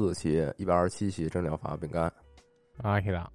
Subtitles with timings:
[0.00, 2.10] 四期一百二十七期正疗法饼干。
[2.82, 3.28] 阿基拉，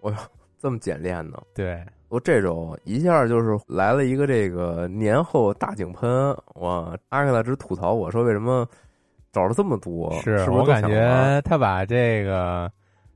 [0.00, 0.16] 我哟，
[0.58, 1.40] 这么简练呢？
[1.54, 6.98] 对，我这周一下就是来了一个这个年后大井喷，我！
[7.10, 8.68] 阿克拉直吐槽我说为什么
[9.32, 10.12] 找了这么多？
[10.20, 12.68] 是我感觉他把这个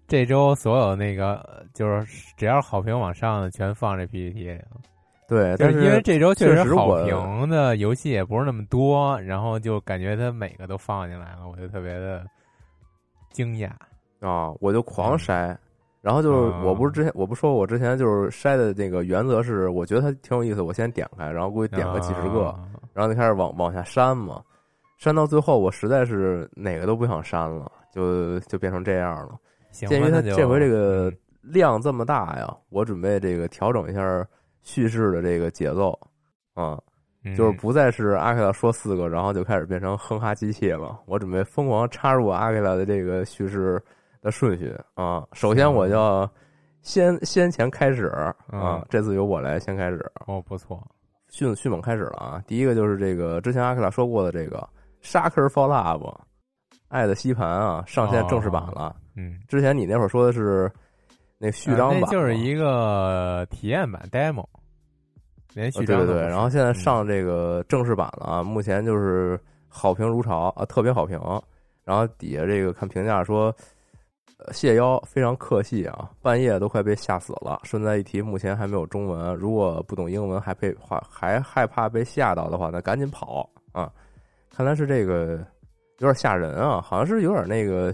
[0.06, 4.80] 这周所有那个就是只要是好评往上的全放这 PPT 里了。
[5.26, 12.26] 对，但就是因为这周确实好评的游戏也不是那么多，然后就感觉他每个都放进来了，我就特别的
[13.30, 13.70] 惊讶。
[14.20, 15.56] 啊，我就狂筛，
[16.00, 16.62] 然后就是啊。
[16.64, 24.42] 我不是之前我不说我之前就是筛的那个原则是，我觉得它挺有意思，我先点开，然后估计点个几十个，啊然后就开始往往下删嘛，
[24.98, 29.38] 删到最后我实在是哪个都不想删了，就就变成这样了。
[29.70, 31.16] 鉴于它这回这个嗯。
[31.42, 34.28] 量这么大呀，我准备这个调整一下
[34.60, 35.98] 叙事的这个节奏
[36.52, 36.82] 啊，嗯
[37.36, 40.98] 就是不再是阿克拉说四个，然后就开始变成哼哈机器了。
[41.06, 43.82] 我准备疯狂插入阿克拉的这个叙事
[44.22, 45.26] 的顺序啊。
[45.32, 46.30] 首先我就要
[46.82, 50.82] 先先前开始啊嗯，这次由我来先开始，哦不错，
[51.28, 52.42] 迅迅猛开始了啊！
[52.46, 54.58] 第一个就是这个之前阿克拉说过的这个
[55.02, 56.00] 《沙克 for Love》
[56.88, 58.96] 爱的吸盘啊，上线正式版了。
[59.14, 60.72] 嗯，之前你那会儿说的是
[61.38, 64.46] 那序章版嘛、呃那就是一个体验版 demo，
[65.54, 69.38] 连呃序章都不是对对对，然后现在嗯上这个正式版了啊，目前就是
[69.68, 71.18] 好评如潮啊，特别好评。
[71.84, 73.52] 然后底下这个看评价说，
[74.38, 77.60] 呃谢邀非常客气啊，半夜都快被吓死了。
[77.64, 83.90] 顺带一提，目前还没有中文，如果不懂英文还被话还害怕被吓到的话，那赶紧跑啊！
[84.54, 85.44] 看来是这个
[85.98, 87.92] 有点吓人啊，好像是有点那个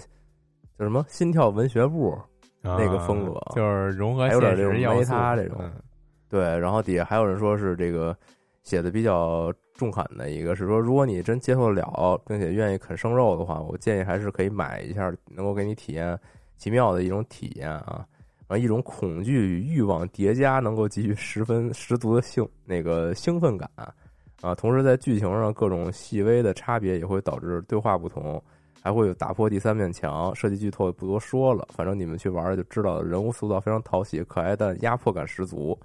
[0.79, 2.19] 叫什么心跳文学部
[2.63, 5.73] 那个风格啊就是融合还有点现这种梅实要素他这种嗯
[6.29, 8.17] 对，然后底下还有人说是这个
[8.63, 16.19] 写的比较中肯的一个是说，如果你真接受得了，并且愿意啃生肉的话，我建议还是可以买一下，能够给你体验
[16.57, 18.05] 奇妙的一种体验啊，
[18.49, 23.93] 然后一种恐惧与欲望叠加，能够给予十分十足的兴那个兴奋感啊。
[24.57, 28.41] 同时在剧情上各种细微的差别也会导致对话不同，
[28.81, 30.33] 还会有打破第三面墙。
[30.35, 33.03] 设计剧透不多说了，反正你们去玩就知道。
[33.03, 35.77] 人物塑造非常讨喜，可爱但压迫感十足。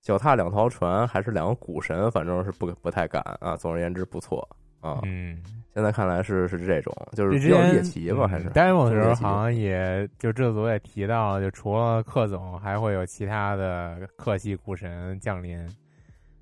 [0.00, 3.56] 脚踏两条船，还是两个股神，反正是不不太敢啊。
[3.56, 4.48] 总而言之，不错
[4.80, 5.00] 啊。
[5.04, 5.42] 嗯，
[5.74, 15.58] 现在看来是是这种，就是比较猎奇吧，还是嗯 demo 的时候好像也就制作组也提到，就除了克总，还会有其他的克系股神降临。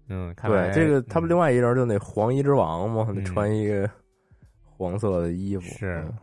[0.08, 3.88] 嗯，看来对这个，他们另外外一人就那黄衣之王嘛，嗯穿一个
[4.62, 5.62] 黄色的衣服。
[5.76, 6.14] 是嗯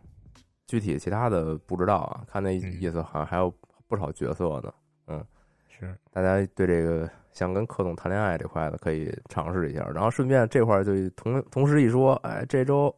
[0.66, 3.54] 具体其他的不知道啊，看那嗯意思好像还有
[3.88, 4.74] 不少角色呢。
[5.08, 5.24] 嗯
[5.68, 12.94] 是大家对这个想跟柯总谈恋爱这块的可以尝试一下，然后顺便这块儿就同同时一说，哎，这周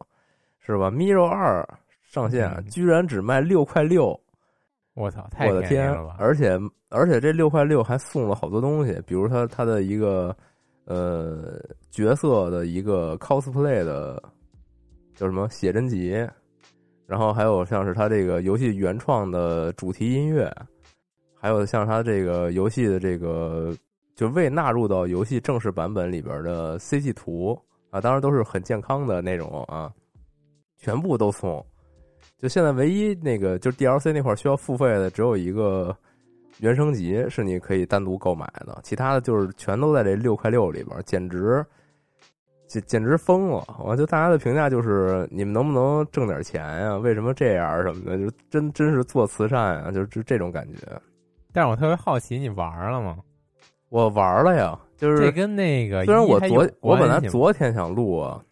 [0.58, 1.66] 是吧？Miro 二
[2.02, 4.18] 上线，嗯居然只卖六块六，
[4.94, 5.90] 我操，太我的天！
[6.18, 6.58] 而且
[6.90, 10.36] 而且这六块六还送了好多东西，比如他他的一个
[10.84, 11.58] 呃
[11.90, 14.22] 角色的一个 cosplay 的
[15.14, 16.14] 叫什么写真集，
[17.06, 20.52] 然后还有像是他这个游戏原创的主题音乐，
[21.40, 23.74] 还有像他这个游戏的这个
[24.16, 27.56] 就未纳入到游戏正式版本里边的 CG 图
[27.90, 29.92] 啊，当然都是很健康的那种啊，
[30.78, 31.64] 全部都送。
[32.38, 35.94] 就现在唯一那个就是 DLC 那块需要付费的，只有一个
[36.60, 41.64] 原升级是你可以单独购买的，其他的就是全都在这六块六里边，简直
[42.66, 43.62] 简简直疯了！
[43.84, 48.18] 我就大家的评价就是你们能不能挣点钱呀、为什么这样什么的？
[48.18, 50.78] 就真真是做慈善啊，就是这种感觉。
[51.52, 53.18] 但是我特别好奇，你玩了吗？
[53.96, 58.44] 我玩了呀，就是这跟那个虽然我昨我本来昨天想录啊，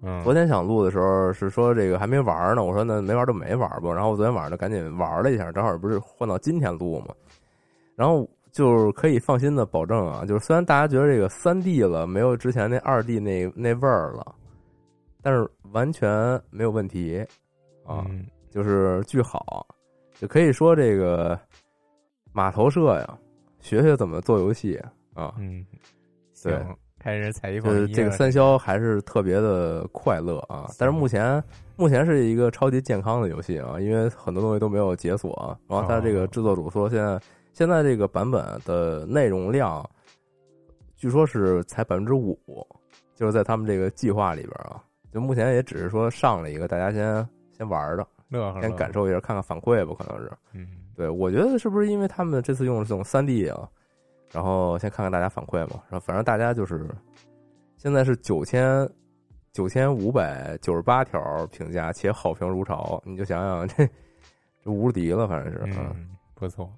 [0.00, 3.92] 嗯，昨天想录的时候是说这个还没玩呢，我说那没玩就没玩吧。
[3.92, 7.14] 然后我昨天晚上就赶紧玩了一下，正好不是换到今天录嘛。
[7.96, 14.34] 然后就是可以放心的保证啊，就是虽然大家觉得这个三 D 了没有之前那二 D 那那味儿了，
[15.20, 17.22] 但是完全没有问题
[17.84, 19.66] 啊，嗯就是巨好，
[20.18, 21.38] 就可以说这个
[22.32, 23.18] 码头社呀，
[23.68, 24.80] 学学怎么做游戏
[25.12, 25.34] 啊。
[25.36, 25.64] 嗯，
[26.42, 26.58] 对，
[26.98, 28.10] 开始采一就是捧一了这个。
[28.12, 31.42] 三消还是特别的快乐啊，但是目前
[31.76, 37.20] 目前是一个超级健康的游戏啊，因为很多东西都没有解锁，然后他这个制作组说现在
[37.52, 39.86] 现在这个版本的内容量，
[40.96, 42.38] 据说是才百分之五，
[43.14, 44.82] 就是在他们这个计划里边啊，
[45.12, 48.06] 就目前也只是说上了一个，大家先先玩的，
[48.62, 50.32] 先感，受一下，看看反馈吧，可能是。
[50.54, 50.66] 嗯，
[50.98, 53.68] 对，我觉得是不是因为他们这次用的这种三 D 啊，
[54.32, 56.88] 然后先看看大家反馈嘛，然后反正大家就是
[57.76, 58.88] 现在是九千
[59.52, 63.88] 九千五百九十八条评价，且好评如潮，你就想想这
[64.64, 66.68] 这无敌了，反正是，嗯，嗯，不错，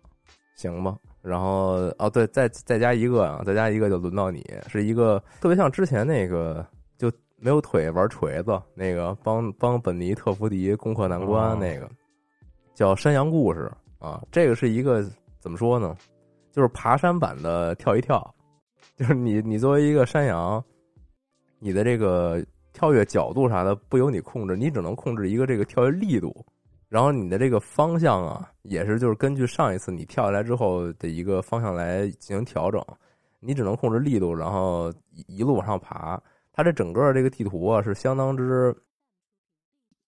[0.54, 0.94] 行吧。
[1.22, 6.66] 然后哦，对，再再加一个啊，再加一个就轮到你，是一个特别像之前那个
[6.98, 11.90] 就没有腿玩锤子那个帮帮本尼特福迪攻克难关哦那个，
[12.74, 14.20] 叫山羊故事啊。
[14.32, 15.08] 这个是一个
[15.38, 15.96] 怎么说呢？
[16.50, 18.34] 就是爬山版的跳一跳，
[18.96, 20.60] 就是你你作为一个山羊，
[21.60, 26.44] 你的这个跳跃角度啥的不由你控制，你只能控制一个这个跳跃力度。
[26.88, 32.84] 然后你的这个方向啊，也是就是根据上一次你跳下来之后的一个方向来进行调整，
[33.38, 34.92] 你只能控制力度，然后
[35.28, 36.20] 一路往上爬。
[36.52, 38.76] 它这整个这个地图啊是相当之，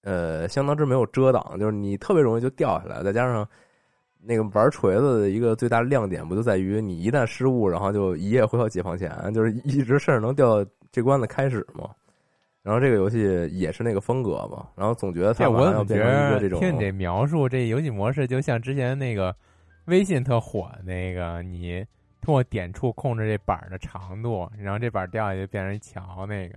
[0.03, 3.01] 呃，相当之没有遮挡，就是你特别容易就掉下来。
[3.05, 3.49] 再加上
[4.25, 11.91] 那个玩锤子的一个最大的亮点，不就在于你一旦失误，然后就一夜回到解放前，就是一直甚至能掉到这关的开始嘛。
[12.63, 13.19] 然后这个游戏
[13.51, 19.35] 也是那个风格嘛，然后总觉得它这我怎么听你这描述，这游戏模式就像之前那个
[19.87, 21.85] 微信特火那个，你
[22.21, 26.57] 通过点触控制这板儿的长度，然后这板儿掉下去变成一桥那个，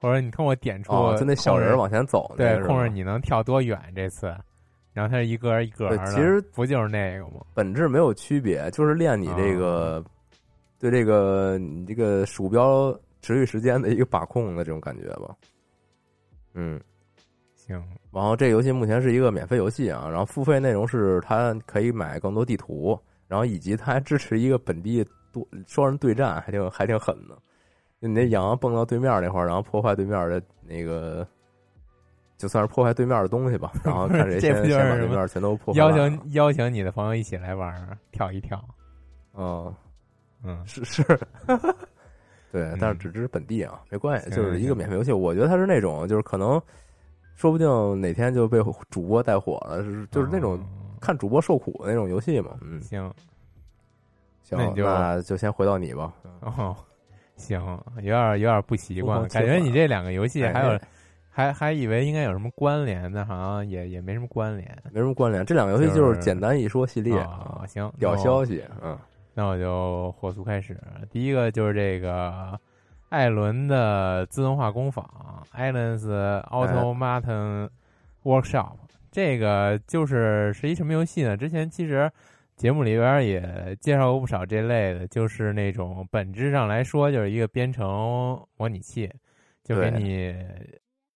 [0.00, 4.34] 或者你通过点触哦，就那小人往前走那对个控制你能跳多远这次，
[4.92, 7.40] 然后它是一格儿一格儿的，对其实不就是那个吗？
[7.54, 10.04] 本质没有区别，就是练你这个、
[10.78, 15.34] 对这个你这个鼠标持续时间的一个把控的这种感觉吧。
[16.54, 16.78] 嗯，
[17.54, 22.98] 行，然后这游戏目前是一个免费游戏啊，然后付费内容是它可以买更多地图，
[23.28, 25.02] 然后以及它还支持一个本地
[25.32, 27.38] 多双人对战，还挺还挺狠的。
[28.00, 31.26] 你那羊蹦到对面那块儿，然后破坏对面的那个，
[32.42, 35.92] 就算是破坏对面的东西吧， 然后看谁先先把对面全都破坏邀。
[35.92, 37.72] 请邀请你的朋友一起来玩，
[38.10, 38.60] 跳一跳，
[39.34, 39.72] 嗯，
[40.42, 41.04] 嗯，是是，
[42.50, 45.12] 对，但是嗯只支持本地啊，没关系，就是一个免费游戏。
[45.12, 46.60] 我觉得它是那种，就是可能，
[47.36, 48.58] 说不定哪天就被
[48.90, 50.66] 主播带火了，是就是那种哦
[51.00, 52.58] 看主播受苦的那种游戏嘛。
[52.60, 53.08] 嗯，行
[54.42, 56.12] 行那，就那就先回到你吧。
[56.40, 56.74] 哦，
[57.36, 57.60] 行，
[57.98, 60.80] 有点有点不习惯，感觉你这两个游戏还有哎
[61.34, 64.70] 还还以为应该有什么关联的，好像也也没什么关联。
[64.92, 68.96] 没什么关联，这两个游戏就是简单一说系列啊，行，屌消息，嗯，
[69.32, 70.78] 那我就火速开始。
[71.10, 72.60] 第一个就是这个
[73.08, 75.08] 艾伦的自动化工坊
[75.56, 76.06] （Allen's
[76.50, 77.70] Automaton
[78.24, 78.76] Workshop），
[79.10, 81.34] 这个就是是一什么游戏呢？
[81.34, 82.10] 之前其实
[82.56, 89.10] 节目里边也介绍过不少这类的，就是那种本质上来说就是一个编程模拟器，
[89.64, 90.34] 就给你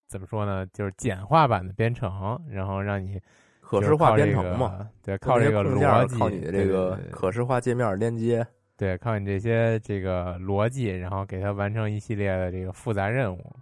[0.08, 0.66] 怎么说呢？
[0.72, 3.20] 就是简化版的编程，然后让你
[3.60, 8.46] 可视化编程嘛，对，靠这个逻辑，靠你的这个可视化界面连接，
[8.76, 13.56] 对，靠你这些这个逻辑，然后给它完成一系列的这个复杂任务。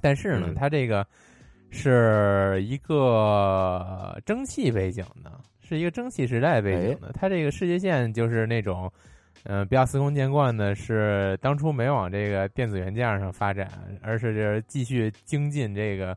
[0.00, 1.06] 但是呢，嗯它这个
[1.70, 7.12] 是一个蒸汽背景的，是一个蒸汽时代背景的。
[7.14, 8.92] 它这个世界线就是那种，
[9.48, 13.70] 嗯、比较司空见惯的是，当初没往这个电子元件上发展，
[14.02, 16.16] 而是就是继续精进这个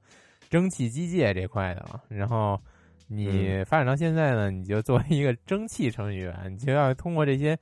[0.50, 2.02] 蒸汽机械这块的了。
[2.10, 2.60] 然后
[3.08, 7.58] 你发展到现在呢，你就作为一个蒸汽程序员，你就要通过这些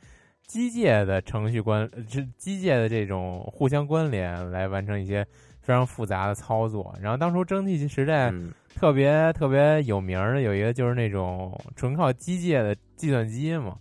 [0.46, 5.26] 机械的程序关，呃这机械的这种互相关联来完成一些
[5.62, 6.96] 非常复杂的操作。
[7.02, 13.78] 然后当初蒸汽时代嗯，特别特别有名儿的有一个就是那种纯靠机械的计算机嘛，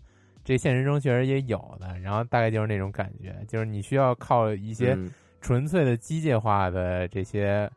[0.47, 1.99] 这现实中确实也有的。
[1.99, 5.11] 然后大概就是那种感觉，就是你需要靠一些嗯
[5.41, 7.69] 纯粹的机械化的这些，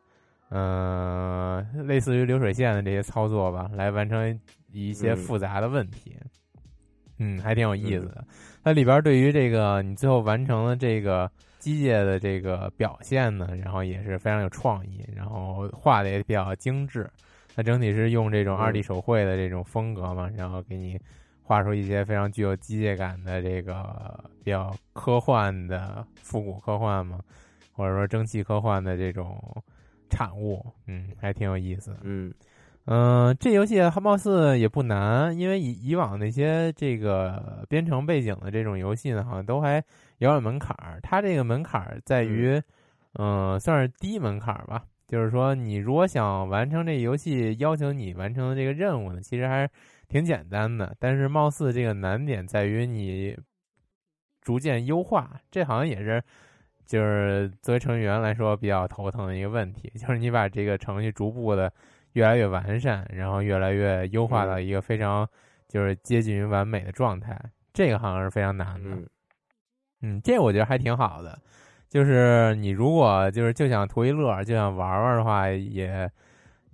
[0.50, 4.40] 嗯、类似于流水线的这些操作吧，来完成
[4.72, 6.16] 一些嗯复杂的问题。
[7.18, 8.24] 嗯，还挺有意思的。
[8.62, 17.10] 它里边对于这个你最后完成了这个机械的这个表现呢，然后也是非常有创意，然后画的也比较精致。
[17.54, 20.98] 它整体是用这种二 D 手绘的这种风格嘛，然后给你
[21.50, 27.18] 画出一些非常具有机械感的这个比较科幻的复古科幻嘛，
[27.72, 29.36] 或者说蒸汽科幻的这种
[30.08, 30.64] 产物。
[30.86, 31.96] 嗯，还挺有意思。
[32.02, 32.32] 嗯。
[32.84, 39.82] 嗯，这游戏貌似也不难，因为以以往那些这个编程背景的这种游戏呢，好像都还
[40.18, 41.00] 有点门槛儿。
[41.02, 42.62] 它这个门槛儿在于，
[43.18, 44.84] 嗯，算是低门槛儿吧。
[45.08, 49.70] 就是说，你如果想完成这游戏要求你完成的这个任务呢，其实还是
[50.10, 50.94] 挺简单的。
[50.98, 53.34] 但是，貌似这个难点在于你
[54.42, 56.22] 逐渐优化，这好像也是
[56.84, 61.72] 就是作为程序员来说比较头疼的一个问题，就是你把这个程序逐步的。
[62.14, 65.24] 越来越完善，然后越来越优化到一个非常
[65.68, 67.40] 就是接近于完美的状态，
[67.72, 68.90] 这个好像是非常难的。
[70.02, 71.40] 嗯，这我觉得还挺好的。
[71.88, 76.10] 就是你如果就是就想图一乐，就想玩玩的话，也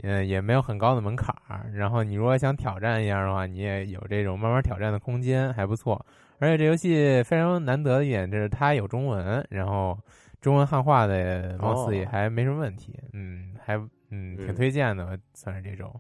[0.07, 1.71] 嗯也没有很高的门槛儿。
[1.75, 6.05] 然后你如果想挑战一下的话，你也有这种慢慢挑战的空间，还不错。
[6.39, 9.99] 而且这游戏非常难得的一点就是它有中文，然后
[10.41, 12.99] 中文汉化的貌似也还没什么问题。
[13.13, 13.79] 嗯，还。
[14.09, 15.93] 嗯，挺推荐的，算是这种。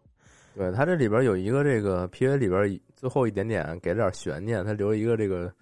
[0.54, 5.52] 对，它这里边有一个这个 PV 里边最后一点点给了点悬念，它留一个这个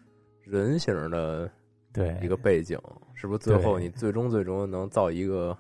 [0.42, 1.50] 人形的
[1.90, 2.78] 对一个背景，
[3.14, 3.38] 是不是？
[3.38, 5.56] 最后你最终最终能造一个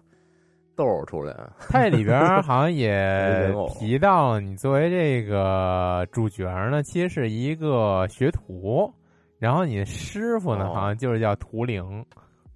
[0.76, 1.34] 豆出来？
[1.70, 8.92] 它这里边好像也 提到，你作为这个主角呢，其实是一个学徒，
[9.38, 12.04] 然后你的师傅呢，好像就是叫图灵，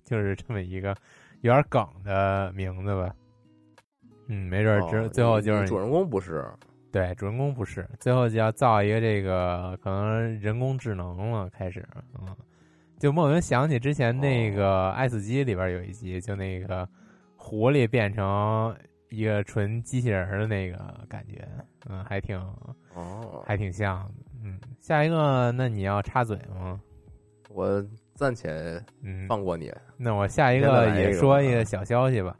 [0.05, 0.95] 就是这么一个
[1.43, 3.11] 有点梗的名字吧。
[4.29, 6.45] 嗯，没准儿，之最后就是主人公不是，
[6.93, 11.83] 对，主人公不是，最后就要造一个这个可能人工智能了，开始，
[12.21, 12.29] 嗯，
[12.99, 16.87] 就莫名想起之前那个《爱死机》里边有一集，就那个
[17.49, 18.77] 狐狸变成
[19.09, 20.77] 一个纯机器人的那个
[21.09, 21.49] 感觉，
[21.89, 22.39] 嗯，还挺，
[22.95, 24.13] 哦，还挺像的，
[24.45, 26.79] 嗯，下一个，那你要插嘴吗？
[27.49, 27.83] 我
[28.15, 28.79] 暂且
[29.27, 32.37] 放过你，那我下一个也说一个小消息吧。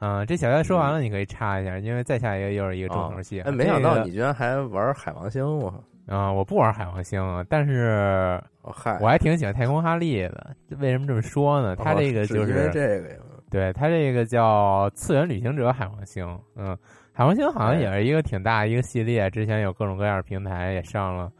[0.00, 3.40] 嗯，这小消息说完了，你可以插一下，因为再下一个又是一个重头戏。
[3.40, 5.74] 哎，没想到你居然还玩海王星，我
[6.06, 10.54] 啊，我不玩海王星，但是嗨，我还挺喜欢太空哈利的。
[10.78, 11.74] 为什么这么说呢？
[11.74, 13.16] 他这个就是这个呀，
[13.56, 16.26] 对他这个叫次元旅行者海王星。
[16.54, 16.76] 嗯，
[17.10, 21.32] 海王星好像也是一个挺大一个系列，之前有各种各样的平台也上了，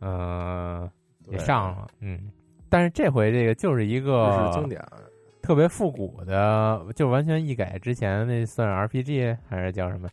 [0.00, 0.90] 嗯，
[1.28, 2.30] 也上了，嗯，
[2.68, 4.82] 但是这回这个就是一个经典。
[5.42, 10.08] 特别复古的，就完全一改之前那算 RPG 还是叫什么？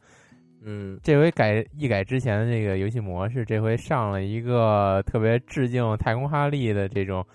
[0.63, 7.25] 嗯，这回改一改之前的那个游戏模式，这回上了一个特别致敬太空哈利的这种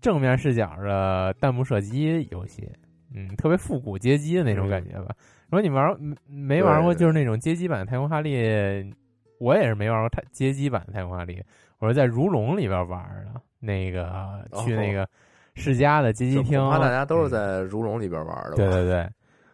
[0.00, 2.68] 正面视角的弹幕射击游戏。
[3.14, 5.14] 嗯，特别复古街机的那种感觉吧。
[5.46, 8.34] 如果你玩没玩过，就是那种街机版太空哈利，
[9.38, 11.42] 我也是没玩过太街机版的太空哈利，
[11.78, 13.02] 我是在如龙里边玩
[13.32, 15.08] 的，那个去那个。
[15.56, 18.54] 世嘉的街机厅，大家都是在如龙里边玩的。
[18.54, 19.06] 对对对，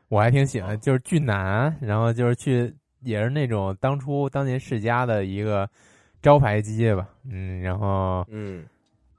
[0.09, 5.69] 我还挺喜欢，就是巨难，然后就是去也是那种当初当年世嘉的一个
[6.21, 8.65] 招牌机吧，嗯，然后嗯，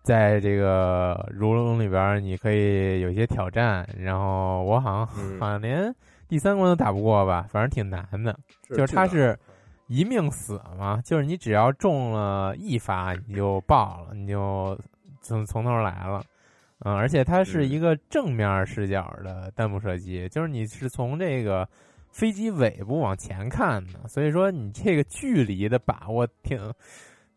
[0.07, 5.05] 在这个如龙里边，你可以有一些挑战，然后我好像
[5.37, 5.93] 好像连
[6.29, 8.33] 第三关都打不过吧，反正挺难的，
[8.69, 9.37] 就是它是
[9.87, 14.79] 一命死嘛，就是你只要中了一发你就爆了，你就
[15.21, 16.23] 从从头来了。
[16.85, 21.67] 嗯，而且它是一个正面视角的弹幕射击，就是你是从这个
[22.11, 26.57] 飞机尾部往前看的，所以说你这个距离的把握挺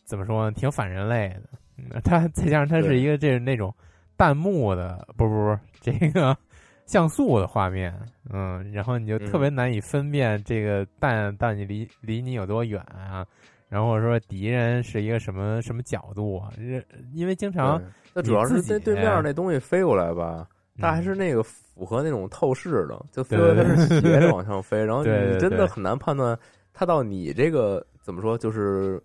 [0.05, 0.53] 怎么说呢？
[0.53, 1.59] 挺反人类的。
[2.05, 3.75] 它再加上它是一个这那种
[4.17, 6.37] 弹幕的，不不不，这个
[6.87, 7.95] 像素的画面，
[8.33, 13.27] 嗯，然后你就特别难以分辨这个弹弹你离离你有多远啊。
[13.69, 16.51] 然后说敌人是一个什么什么角度啊？
[17.15, 17.81] 因为经常
[18.13, 20.45] 那主要是那对面那东西飞过来吧，
[20.77, 26.37] 它还是那个符合那种透视的，就飞它是斜着往上飞，然后你真的很难判断
[26.73, 29.01] 它到你这个怎么说，就是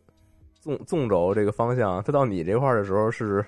[0.65, 3.45] 纵纵轴这个方向，它到你这块的时候是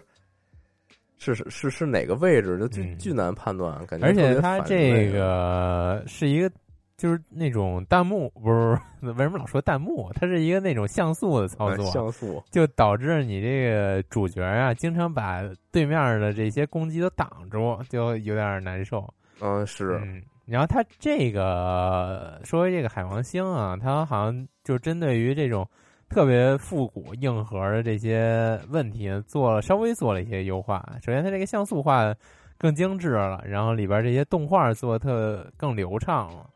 [1.18, 6.52] 是是是哪个位置，就巨巨难判断，感觉而且它这个是一个。
[6.98, 8.72] 就是那种弹幕，不是
[9.06, 10.12] 为什么老说弹幕？
[10.16, 19.08] 它是一个那种像素的操作，像素就导致你这个主角啊，经常把对面的这些攻击都挡住，就有点难受。
[19.42, 20.02] 嗯，是。
[20.48, 25.70] 然后它这个说这个海王星啊，它好像就针对于这种
[26.10, 30.84] 特别复古硬核的这些问题做了稍微做了一些优化。
[31.06, 32.14] 首先，它这个像素化
[32.58, 36.50] 更精致了，然后里边这些动画做的特更流畅了。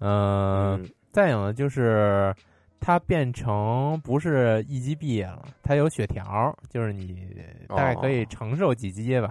[0.00, 2.34] 嗯，再有呢，就是
[2.78, 7.34] 它变成不是一击毙了，它有血条，就是你
[7.66, 9.30] 大概可以承受几击吧。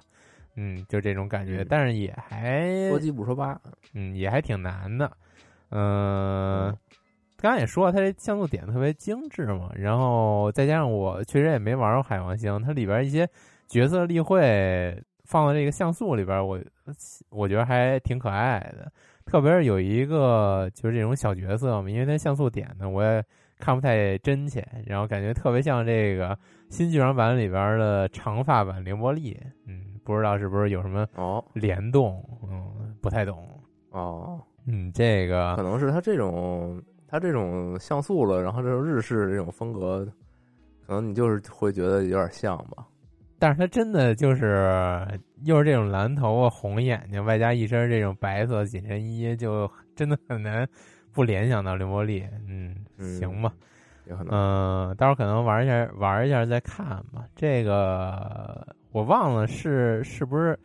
[0.56, 3.58] 嗯，就这种感觉，但是也还说鸡不说八，
[3.94, 5.10] 嗯，也还挺难的。
[5.70, 6.76] 嗯，
[7.40, 13.28] 刚才也说了，它这像素点特别精致嘛，然后再加上我确实也没玩过海王星，它里边一些
[13.68, 16.60] 角色例会放到这个像素里边，我
[17.30, 18.92] 我觉得还挺可爱的。
[19.26, 23.24] 特别是有一个就是这种小角色嘛，因为它像素点呢，我也
[23.60, 26.38] 看不太真切，然后感觉特别像这个
[26.70, 29.84] 新剧场版里边的长发版凌波丽，嗯。
[30.08, 32.24] 不知道是不是有什么哦联动？
[32.50, 33.46] 嗯，不太懂
[33.90, 34.40] 哦。
[34.66, 40.06] 嗯，这个可能是它这种他这种像素了，然后这种日式这种风格，
[40.86, 42.86] 可能你就是会觉得有点像吧。
[43.40, 45.08] 但是它真的就是
[45.44, 50.68] 又是这种蓝头发、红眼睛，外加一身这种白色紧身衣，就真的很难
[51.14, 52.26] 不联想到刘波利。
[52.48, 53.54] 嗯，行吧，
[54.06, 54.34] 有可能。
[54.34, 57.26] 嗯，待会儿可能玩一下，玩一下再看吧。
[57.36, 58.76] 这个。
[58.94, 60.58] 我忘了是是不是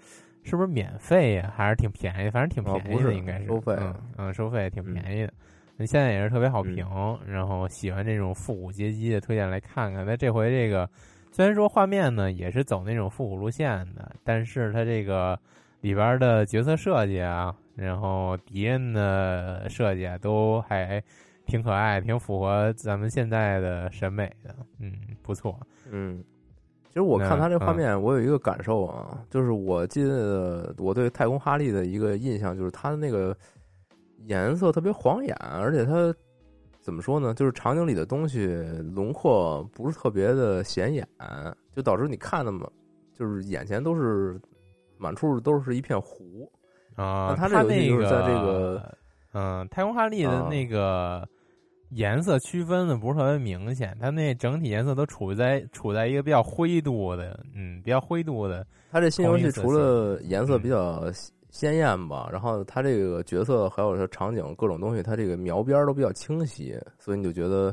[0.42, 3.76] 是不是免费呀，还是挺便宜，反正挺便宜的，应该是收费。
[4.16, 5.32] 嗯，收费挺便宜的。
[5.34, 6.86] 那现在也是特别好评，
[7.26, 10.06] 然后喜欢这种复古街机的，推荐来看看。
[10.06, 10.88] 那这回这个
[11.30, 15.38] 虽然说画面呢也是走那种复古路线的，但是它这个
[15.80, 21.02] 里边的角色设计啊，然后敌人的设计啊，都还
[21.46, 24.54] 挺可爱，挺符合咱们现在的审美的。
[24.78, 25.58] 嗯，不错。
[25.90, 26.22] 嗯。
[26.88, 33.34] 其实我看他这画面，我有一个感受啊，就是我记得我对太空哈利的一个印象，就是他的那个
[34.26, 36.14] 颜色特别晃眼，而且它
[36.80, 37.34] 怎么说呢？
[37.34, 38.46] 就是场景里的东西
[38.94, 41.06] 轮廓不是特别的显眼，
[41.74, 42.68] 就导致你看的嘛，
[43.12, 44.40] 就是眼前都是
[44.98, 46.50] 满处都是一片湖
[46.94, 47.34] 啊。
[47.36, 48.96] 它这个就是在这个
[49.32, 51.26] 嗯，太空哈利的那个。
[51.94, 58.66] 颜色区分的不是特别明显，它那整体颜色都处在处在一个比较灰度的，嗯，比较灰度的。
[58.90, 61.04] 它这新游戏除了颜色比较
[61.52, 67.72] 鲜艳吧，然后它这个角色还有说场景各种东西，它这个描边都比较清晰，所以你就觉得。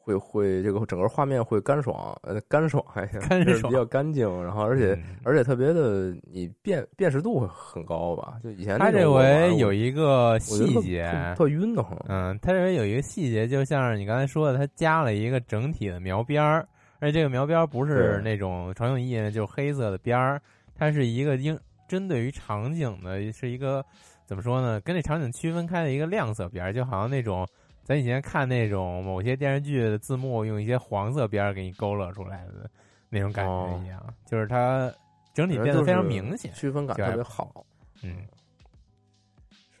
[0.00, 8.38] 会会这个整个画面会干爽，呃，干爽还行，就是比较干净，然后而且而且特别的，你辨辨识度会很高吧？
[8.42, 16.66] 就以前他这回有一个细节特晕的慌，嗯，他这回有一个细节，就像是你刚才说的，他加了一个整体的描边儿，
[17.00, 20.40] 而且这个描边不是那种传统意义就是黑色的边儿，
[20.74, 21.54] 它是一个应
[21.88, 23.84] 针对于场景的，是一个
[24.26, 24.80] 怎么说呢？
[24.82, 27.44] 跟这场景区分开的一个亮色边儿，就好像那种。
[27.82, 32.70] 咱以前看那种某些电视剧的字幕，用一些黄色边儿给你勾勒出来的
[33.08, 34.92] 那种感觉一样，就是它
[35.32, 37.64] 整体变得非常明显，区分感特别好。
[38.02, 38.26] 嗯，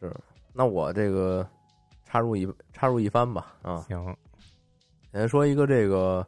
[0.00, 0.10] 是。
[0.54, 1.46] 那我这个
[2.06, 3.54] 插入一插入一番吧。
[3.60, 4.16] 啊，行。
[5.12, 6.26] 先说一个这个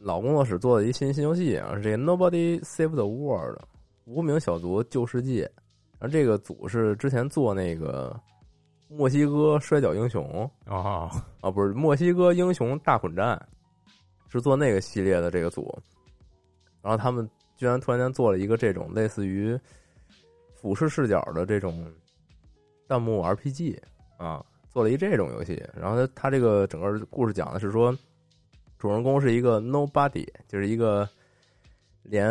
[0.00, 3.60] 老工作室做的一新新游戏啊，是这个 Nobody Save the World
[4.04, 5.42] 无名小卒救世界。
[5.98, 8.18] 然后这个组是之前做那个。
[8.94, 11.10] 墨西哥摔跤英雄啊
[11.40, 13.40] 啊，不是墨西哥英雄大混战，
[14.28, 15.74] 是做那个系列的这个组，
[16.82, 19.58] 然后他们居然突然间做了一个这种类似于
[20.54, 21.90] 俯视视角的这种
[22.86, 23.78] 弹幕 RPG
[24.18, 25.54] 啊，做了一这种游戏。
[25.74, 27.96] 然后他他这个整个故事讲的是说，
[28.78, 31.08] 主人公是一个 Nobody，就是一个
[32.02, 32.28] 连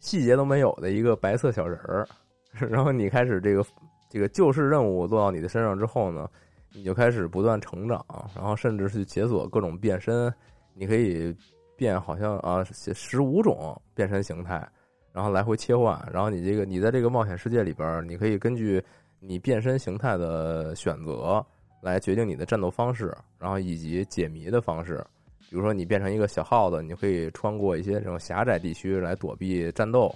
[0.00, 2.08] 细节都没有的一个白色小人儿，
[2.52, 3.64] 然后你开始这个。
[4.10, 6.26] 这个救世任务落到你的身上之后呢，
[6.72, 8.02] 你就开始不断成长，
[8.34, 10.32] 然后甚至去解锁各种变身，
[10.72, 11.36] 你可以
[11.76, 14.66] 变好像啊十五种变身形态，
[15.12, 18.82] 然后来回切换，然后你这个你在这个冒险世界里边，你可以根据
[19.20, 21.44] 你变身形态的选择
[21.82, 25.04] 来决定你的战斗方式，然后以及解谜的方式。
[25.50, 30.14] 比如说你变成一个小耗子，你可以穿过一些这种狭窄地区来躲避战斗。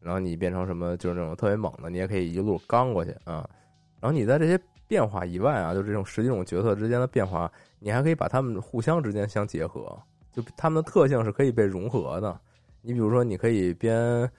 [0.00, 3.48] 然后你变成什么，就是那种特别猛的，你也可以一路刚过去啊。
[4.00, 9.98] 然后你在这些变化以外啊，就这种十几种角色之间的变化，你还可以把他们互相之间相结合，
[10.30, 12.38] 就他们的特性是可以被融合的。
[12.82, 14.30] 你比如说，你可以边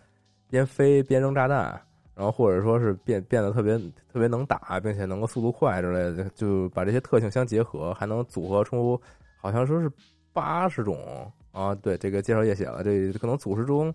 [0.51, 1.81] 边飞边扔炸弹，
[2.13, 3.75] 然后或者说是变变得特别
[4.07, 9.01] 特别能打，并且能够速度快之类的，就把这些特性相结合，还能组合出
[9.41, 9.91] 好像说是
[10.35, 11.73] 八十种啊。
[11.73, 13.91] 对，这个介绍页写了，这可能组织中。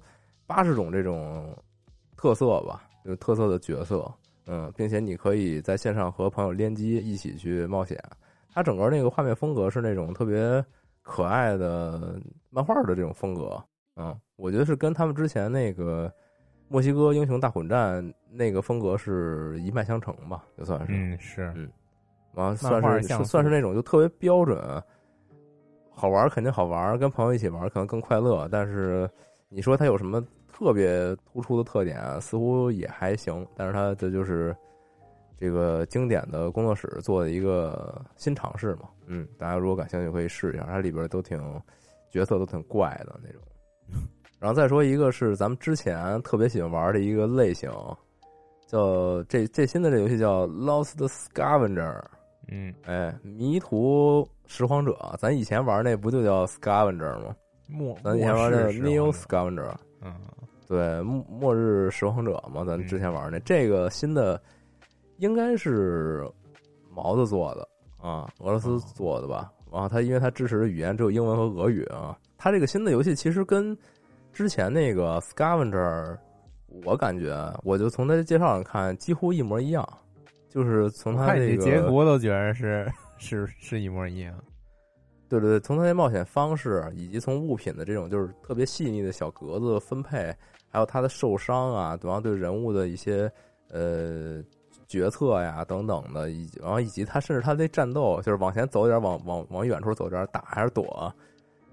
[0.46, 1.56] 八十种这种
[2.16, 4.12] 特色吧，就是特色的角色，
[4.46, 7.96] 嗯，并且你可以在线上和朋友联机一起去冒险。
[8.52, 10.64] 它整个那个画面风格是那种特别
[11.02, 13.62] 可爱的漫画的这种风格，
[13.94, 16.12] 嗯，我觉得是跟他们之前那个
[16.66, 21.70] 墨西哥英雄大混战那个风格是一脉相承吧，就算是，嗯，是，嗯，
[22.34, 24.58] 完了算是算是那种就特别标准，
[26.00, 29.08] 好玩肯定好玩，跟朋友一起玩可能更快乐，但是
[29.48, 34.56] 你说它有什么特别突出的特点，似乎也还行，但是它这就是。
[35.42, 41.40] 这个经典的工作室做的一个新尝试嘛，嗯，大家如果感兴趣可以试一下，它里边都挺
[42.10, 43.40] 角色都挺怪的那种。
[44.38, 47.70] 然后再说一个是咱们之前特别喜欢玩的一个类型，
[48.66, 52.02] 叫这这新的这游戏叫 Lost Scavenger，
[52.50, 57.34] 嗯，哎，迷途拾荒者，咱以前玩那不就叫 Scavenger 吗？
[57.68, 60.14] 末，咱以前玩的 Neo Scavenger，嗯，
[60.68, 64.40] 对，末末日拾荒者嘛，咱之前玩那这个新的。
[65.18, 66.26] 应该是
[66.90, 69.52] 毛子做的啊，俄罗斯做的吧。
[69.70, 72.18] 然后他因为他支持的语言只有英文和俄语啊。
[72.38, 73.76] 他这个新的游戏其实跟
[74.32, 76.16] 之前那个 Scavenger，
[76.86, 79.86] 我感觉我就从他介绍上看几乎一模一样，
[80.50, 82.86] 就是从他这个截图都觉得是
[83.16, 84.34] 是是一模一样。
[85.28, 90.36] 对对对，从他那冒险方式以及从物品的这种就是特别细腻的小格子分配，
[90.68, 93.32] 还有他的受伤啊，然后对人物的一些
[93.70, 94.44] 呃。
[94.88, 101.14] 决策呀，等等的，以然后以及他甚至他那战斗，就是往前走点，往往往远处走点，打还是躲，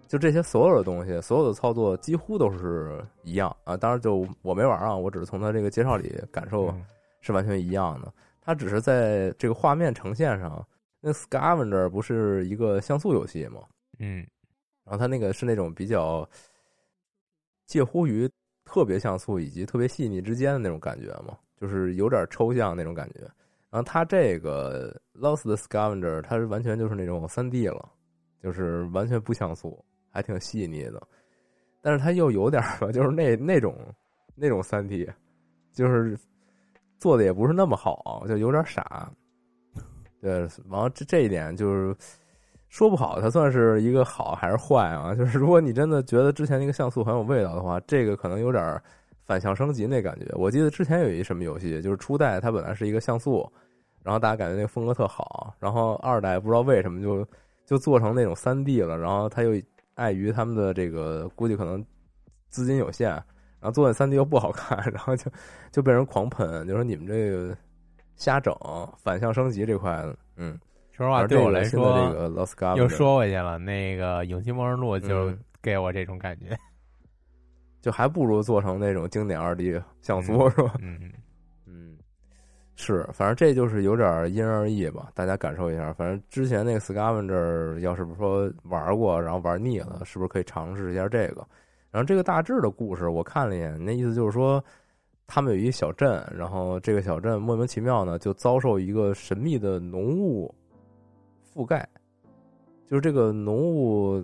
[0.07, 3.75] 就这些所有的东西，所有的操作几乎都是一样啊。
[3.75, 6.71] 当然，就我没玩啊，我只是从他这个介绍里感受
[7.21, 8.13] 是完全一样的。
[8.47, 10.65] 他只是在这个画面呈现上，
[11.01, 13.61] 那 Scavenger 不是一个像素游戏吗？
[13.99, 14.25] 嗯，
[14.85, 16.27] 然后它那个是那种比较
[17.65, 18.29] 介乎于
[18.63, 21.37] 特别像素以及特别细腻之间的那种感觉嘛。
[21.59, 23.21] 就是有点抽象那种感觉，
[23.71, 27.91] 然后它这个 Lost Scavenger 它是完全就是那种三 D 了，
[28.39, 31.01] 就是完全不像素，还挺细腻的，
[31.81, 33.75] 但是它又有点吧，就是那那种
[34.35, 35.09] 那种三 D，
[35.73, 36.15] 就是
[36.99, 39.11] 做的也不是那么好，就有点傻。
[40.21, 41.95] 对，完了这这一点就是
[42.69, 45.13] 说不好，它算是一个好还是坏啊？
[45.15, 48.81] 就是如果你真的觉得之前那个像素很有味道的话，这个可能有点。
[49.27, 53.45] 反向升级那感觉，我记得之前有一什么游戏，就是初代它本来是一个像素，
[54.01, 57.27] 然后大家感觉那个风格特好，然后二代不知道为什么就
[57.65, 59.61] 就做成那种三 D 了，然后他又
[59.95, 61.85] 碍于他们的这个估计可能
[62.47, 63.21] 资金有限，
[63.59, 65.31] 然后做那三 D 又不好看， 然后就
[65.71, 67.57] 就被人狂喷，就说你们这个
[68.15, 68.53] 瞎整，
[68.97, 70.03] 反向升级这块，
[70.35, 70.57] 嗯，
[70.91, 76.57] 说实话对我来说，这个 Lost 又说回去了，那个《永劫末日录》就给我这种感觉。
[77.79, 80.73] 就还不如做成那种经典二 D 像素是吧？
[80.79, 81.11] 嗯
[81.65, 81.97] 嗯，
[82.75, 85.93] 是，反正这就是有点因人而异吧，大家感受一下。
[85.93, 91.47] 反正之前那个 Scavenger 要是说玩过，然后玩腻了，是不是可以尝试一下这个？
[91.91, 94.63] 然后这个大致的故事我看了一眼，那意思就是说，
[95.25, 100.53] 他们有一个小镇，然后这个小镇莫名其妙呢就遭受一个神秘的浓雾
[101.53, 101.87] 覆盖，
[102.85, 104.23] 就是这个浓雾。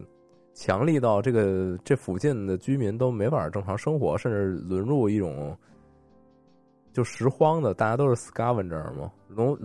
[0.56, 5.58] 强力到这个这附近的居民都没法正常生活，甚至沦入一种
[6.92, 9.58] 就拾荒的，大家都是 scavenger 嘛，浓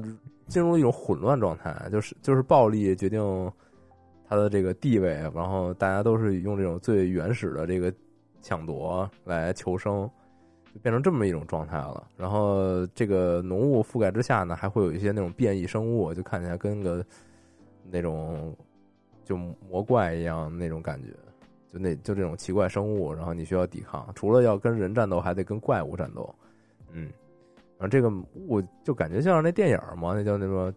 [0.47, 3.21] 进入一种混乱状态，就是就是暴力决定
[4.29, 7.93] 他的这个地位，然后大家都是用这种最原始的这个
[8.43, 10.09] 抢夺来求生，
[10.75, 12.07] 就变成这么一种状态了。
[12.17, 17.05] 然后这个浓雾覆盖之下呢，还会有一些那种变异生物，就看起来跟个
[17.91, 18.57] 那种。
[19.25, 21.09] 就魔怪一样那种感觉，
[21.71, 26.35] 就那就这种奇怪生物，然后你需要抵抗，除了要跟人战斗，还得跟怪物战斗。
[26.93, 27.13] 嗯，
[27.77, 30.73] 然后这个雾就感觉像那电影嘛，那叫那个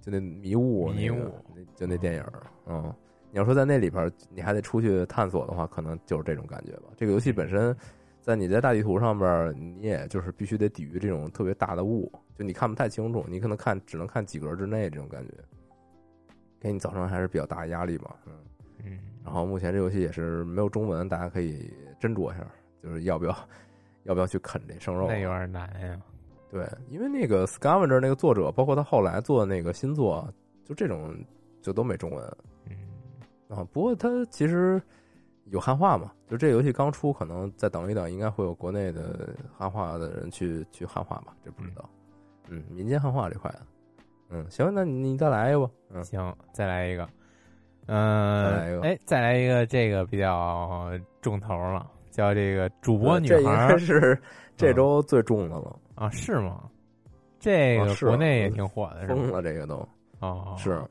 [0.00, 1.30] 就那迷雾，迷雾，
[1.74, 2.24] 就那电影。
[2.66, 2.92] 嗯，
[3.30, 6.84] 你要说在那里边你还得出去探索的话，可能就是这种感觉吧。
[6.96, 7.76] 这个游戏本身，
[8.20, 15.32] 在你在大地图上边，你也就是必须得抵御这种特别大的雾，就你看不太清楚，你可能看只能看几格之内这种感觉。
[16.60, 18.32] 给你造成还是比较大的压力吧，嗯
[18.84, 22.46] 嗯，然后目前这游戏也是没有中文，大家可以斟酌一下，
[22.82, 23.34] 就是要不要
[24.04, 25.06] 要不要去啃这生肉？
[25.08, 25.98] 那有点难呀。
[26.50, 30.28] 对，因为那个 Scavenger 那个作者，包括他后来做的那个新作，
[30.64, 31.14] 就这种
[31.62, 32.36] 就都没中文。
[32.68, 32.76] 嗯
[33.48, 34.80] 啊，不过他其实
[35.46, 41.88] 有汉化嘛，就这游戏刚出，可能再等一等，应该会有国内的汉化的人去去汉化吧，这不知道。
[42.48, 43.52] 嗯，民间汉化这块。
[44.28, 45.70] 嗯，行，那你再来一个吧。
[45.90, 47.08] 嗯，行，再来一个。
[47.86, 53.34] 嗯，哎，再来一个，这个比较重头了，叫这个主播女孩。
[53.34, 54.16] 这应该是
[54.56, 56.10] 这周最重的了啊？
[56.10, 56.62] 是吗？
[57.38, 59.86] 这个国内也挺火的，疯了，这个都
[60.20, 60.82] 哦，是。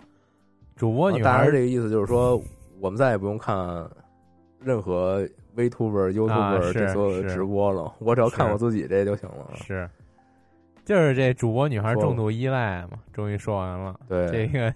[0.76, 2.42] 主播女大孩概这个意思，就是说
[2.80, 3.58] 我们再也不用看
[4.60, 9.52] 任何 VTuber、YouTuber 这所有的直播了，我只要看我自己这就行了。
[9.56, 9.90] 是，
[10.86, 14.00] 就是这主播女孩说重度依赖嘛，终于说完了。
[14.08, 14.74] 对，这个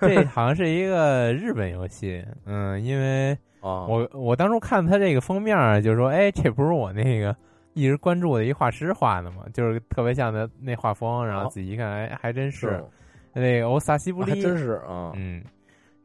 [0.00, 7.34] 这好像是一个日本游戏，嗯，因为啊，我我当初看它这个封面儿，就说，哎，这不是我那个
[7.78, 11.50] 一直关注的一画师画的嘛，就是特别像他那画风，然后哦。
[11.50, 12.68] 仔细一看，哎，还真是。
[12.68, 12.84] 是。
[13.32, 15.42] 那个欧萨西布利，还真是啊，嗯，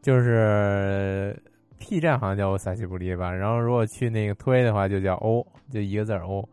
[0.02, 1.36] 就是
[1.80, 6.48] P 站好像叫欧萨西布利吧，然后如果去那个推的话，就叫欧，就一个字欧，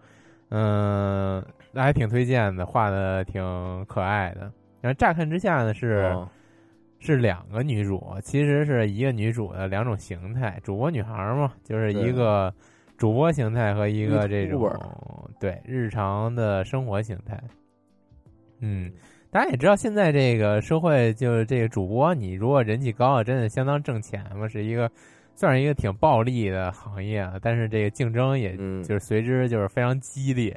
[0.48, 4.50] 嗯，那还挺推荐的，画的挺可爱的。
[4.80, 6.10] 然后乍看之下呢是。
[6.14, 6.30] 啊
[7.02, 12.52] 是两个女主，其实是一个女主的两种形态，主播女孩嘛，就是一个
[13.00, 14.70] 主播形态和一个这种
[15.40, 17.42] 对日常的生活形态。
[18.58, 18.92] 嗯，
[19.30, 24.90] 大家也知道，现在这个社会就是这个主播，你如果人气高了，真的相当挣钱嘛，是一个
[25.34, 27.38] 算是一个挺暴利的行业啊。
[27.40, 30.54] 但是这个竞争也嗯，就是随之就是非常激烈，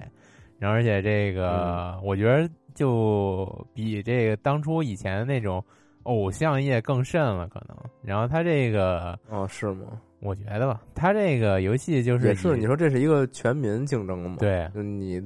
[0.60, 5.64] 然后而且这个、我觉得就比这个当初以前那种
[6.04, 7.78] 偶像业更甚了，可能。
[8.02, 9.86] 然后他这个，哦，是吗？
[10.24, 14.70] 我觉得吧，他这个游戏就是也是，你说这是一个全民竞争嘛？，对。
[14.74, 15.22] 就你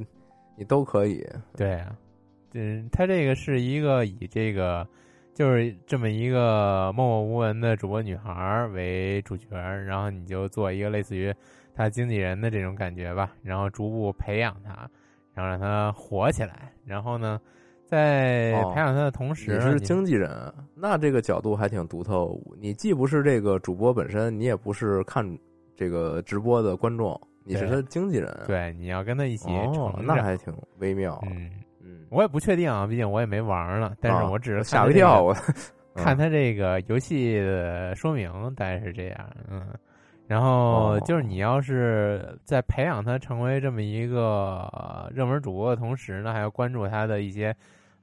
[0.55, 1.23] 你都可以，
[1.55, 1.95] 对啊，
[2.53, 4.87] 嗯，他这个是一个以这个
[5.35, 11.31] 就是这么一个默默无闻的主播女孩儿为主角儿，然后你就做一个类似于
[11.75, 14.89] 他经纪人的这种感觉吧，然后逐步培养她，
[15.35, 17.39] 然后让她火起来，然后呢，
[17.87, 20.29] 在哦培养他的同时呢，你是经纪人，
[20.75, 22.27] 那这个角度还挺独特。
[22.59, 25.25] 你既不是这个主播本身，你也不是看
[25.75, 28.29] 这个直播的观众，你是对他经纪人。
[28.45, 31.17] 对你要跟他一起哦那还挺微妙。
[31.27, 31.49] 嗯。
[31.81, 33.93] 嗯，我也不确定啊，毕竟我也没玩儿呢。
[34.01, 35.53] 但是啊我只是吓看它这个我一 跳，
[35.93, 39.65] 我看他这个游戏的说明，大概是这样，嗯。
[40.27, 40.49] 然后
[40.91, 47.55] 哦就是你要是在培养他成为这么一个呃热门主播的同时呢，还要关注他的一些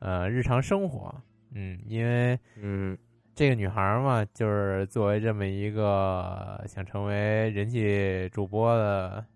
[0.05, 1.14] 呃日常生活，
[1.53, 2.97] 嗯，因为嗯。
[3.37, 9.27] 这个女孩嘛，就是作为这么一个想成为人气主播的，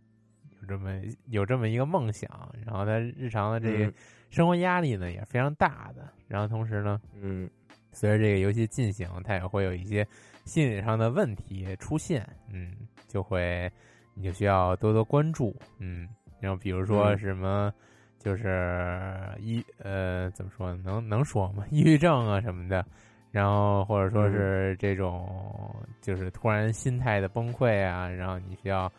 [0.60, 1.00] 有这么
[1.30, 2.30] 有这么一个梦想，
[2.64, 3.92] 然后她日常的这
[4.30, 7.50] 生活压力呢也是非常大的，然后同时呢，嗯。
[7.90, 10.06] 随着这个游戏进行，她也会有一些
[10.44, 12.72] 心理上的问题出现，嗯，
[13.08, 13.68] 就会
[14.14, 17.18] 你就需要多多关注，嗯，然后比如说嗯。
[17.18, 17.74] 什么，
[18.28, 20.82] 就是抑呃怎么说呢？
[20.84, 21.64] 能能说吗？
[21.72, 22.84] 抑郁症啊什么的，
[23.30, 28.92] 然后或者说是这种就是突然心态的崩溃啊，然后你需要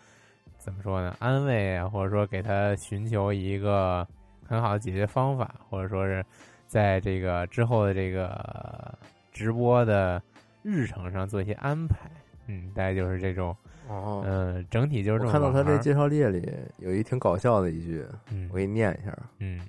[0.58, 1.16] 怎么说呢？
[1.20, 4.08] 安慰啊，或者说给他寻求一个
[4.44, 6.26] 很好的解决方法，或者说是
[6.66, 8.98] 在这个之后的这个
[9.32, 10.20] 直播的
[10.64, 12.10] 日程上做一些安排。
[12.48, 13.56] 嗯，大概就是这种，
[13.90, 14.24] 哦。
[14.26, 18.48] 嗯、整体就是这种我看到他这介绍列里有一挺搞笑的一句，嗯。
[18.52, 19.60] 我给你念一下：嗯。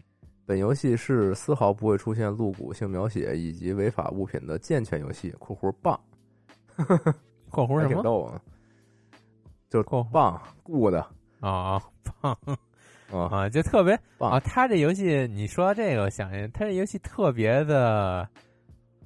[0.46, 5.98] 本游戏是丝毫不会出现露骨性描写以及违法物品的健全游戏（括弧棒），
[6.76, 6.84] 还
[7.50, 7.94] 括弧什么？
[7.94, 8.40] 挺逗啊，
[9.68, 10.10] 就是括弧。
[10.10, 11.08] 棒 good 啊
[11.40, 11.82] 啊
[12.20, 12.36] 棒。
[13.12, 13.28] 啊。
[13.30, 14.30] 啊，就特别棒。
[14.30, 14.40] 啊！
[14.40, 18.28] 他这游戏你说到这个，我想他这游戏特别的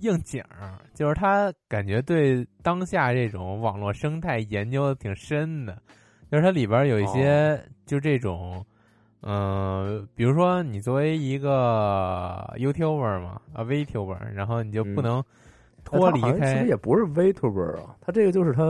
[0.04, 5.82] 应景儿，就是他感觉对当下这种网络生态研究的挺深的，
[6.30, 8.64] 就是它里边有一些就这种。
[9.26, 15.02] 嗯、比如说你作为一个 YouTuber 嘛，啊 VTuber，然后你就不嗯。
[15.02, 15.24] 能
[15.82, 18.62] 脱离那他好像其实也不是 VTuber 啊，他这个就是他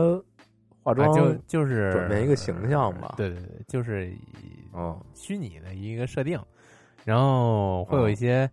[0.81, 4.17] 化妆啊，就就是转变一个形象吧对对对，就是以
[4.71, 4.97] 哦。
[5.13, 6.39] 虚拟的一个设定，
[7.03, 8.49] 然后会有一些、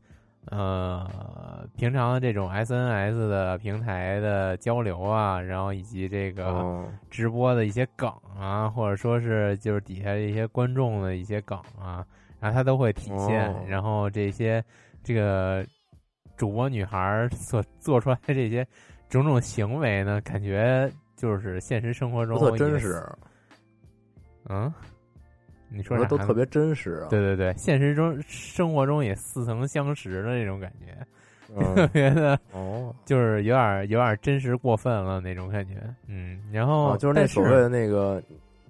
[0.46, 6.88] 呃平常的这种 SNS 的平台的交流啊，然后以及这个哦。
[7.10, 12.04] 直播的一些梗啊，或者说是就是底下的一些观众的一些梗啊，
[12.40, 13.64] 然后它都会体现，哦。
[13.66, 14.64] 然后这些
[15.04, 15.64] 这个
[16.36, 18.66] 主播女孩儿所做出来的这些
[19.08, 23.00] 种种行为呢，感觉就是现实生活中不特真也实，
[24.48, 24.72] 嗯，
[25.74, 30.92] 你说我啥都特别真实啊，对对对，现实中生活中也似曾相识的那种感觉，
[31.74, 35.74] 特嗯别的，哦就是有点有点真实过分了那种感觉。
[36.06, 38.22] 嗯，然后、哦，就是那所谓的那个，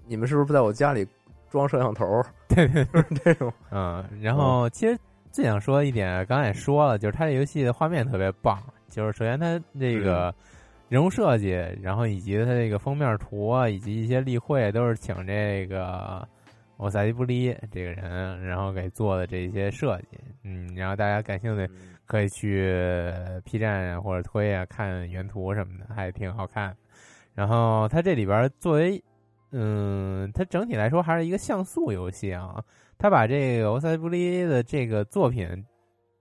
[0.07, 1.05] 你们是不是在我家里
[1.49, 2.23] 装摄像头？
[2.49, 4.97] 对对就是这种嗯，然后其实
[5.31, 10.33] 最想说一点，刚才也说了，就是它这游戏的画面特别棒，就是首先它这个
[10.89, 16.27] 人物设计，然后以及它这个封面图啊，以及一些例会，都是请这个
[16.77, 20.19] 欧萨迪布利这个人，然后给做的这些设计。
[20.43, 21.71] 嗯，然后大家感兴趣
[22.05, 22.73] 可以去
[23.45, 26.75] P 站啊或者推啊看原图什么的，还挺好看。
[27.33, 29.01] 然后它这里边作为，
[29.51, 32.63] 嗯，它整体来说还是一个像素游戏啊。
[32.97, 35.47] 它把这个欧塞布利的这个作品，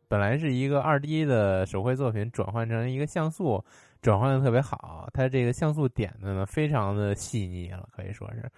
[0.08, 3.64] 本来是一个二 D 的手绘作品，转换成一个像素，
[4.00, 5.08] 转换的特别好。
[5.12, 8.50] 它这个像素点的呢，非常的细腻了，可以说是，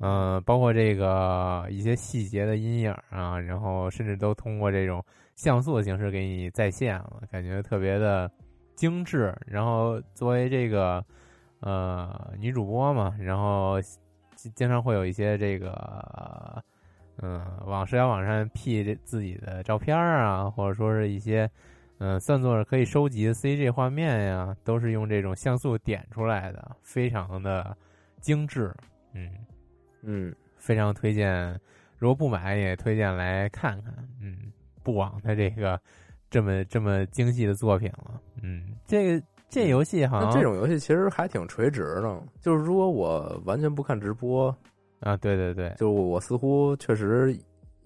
[0.00, 8.30] 嗯，包括这个一些细节的阴影啊，然后甚至都通过这种像素的形式给你再现了，感觉特别的
[8.74, 9.36] 精致。
[9.46, 11.04] 然后作为这个。
[11.60, 13.80] 呃，女主播嘛，然后
[14.54, 16.62] 经常会有一些这个，
[17.16, 21.50] 嗯，往社交网上 P 自己的照片啊，或者说是一些，
[21.98, 27.76] 嗯，算作是可以收集的 CG 画面呀，都是用这种像素点出来的，非常的
[28.20, 28.72] 精致，
[29.12, 29.28] 嗯
[30.02, 31.58] 嗯，非常推荐，
[31.98, 35.80] 如果不买也推荐来看看，嗯，不枉他这个
[36.30, 39.26] 这么这么精细的作品了，嗯，这个。
[39.50, 44.54] 这游戏好像这种游戏其实还挺垂直的，就是如果我完全不看直播
[45.00, 47.34] 啊，对对对，就我似乎确实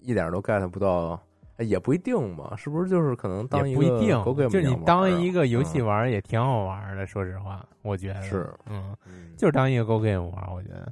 [0.01, 1.17] 一点都 get 不到，
[1.59, 2.89] 也不一定嘛，是不是？
[2.89, 8.93] 就是可能当一个不一定，就你当一个游戏玩也挺好玩的，说实话，我觉得是，嗯，
[9.37, 10.91] 就是当一个 Go Game 玩，我觉得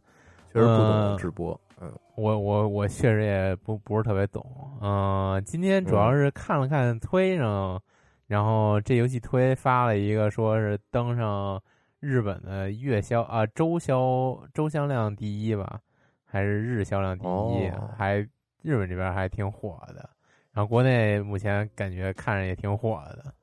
[0.51, 4.45] 确实不懂直播，嗯，我我我确实也不不是特别懂，
[4.81, 7.81] 嗯，今天主要是看了看推上。
[8.27, 11.61] 然后这游戏推发了一个，说是登上
[11.99, 15.81] 日本的月销啊周销周销量第一吧，
[16.23, 17.69] 还是日销量第一？
[17.97, 18.25] 还
[18.61, 20.09] 日本这边还挺火的。
[20.53, 23.33] 然后国内目前感觉看着也挺火的。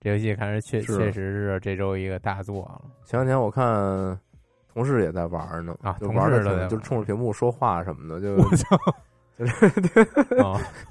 [0.00, 2.90] 这游戏看着确确实是这周一个大作了。
[3.04, 4.18] 前两天我看
[4.80, 8.78] 同事也在玩呢啊，同事的就冲着屏幕说话什么的，就我操，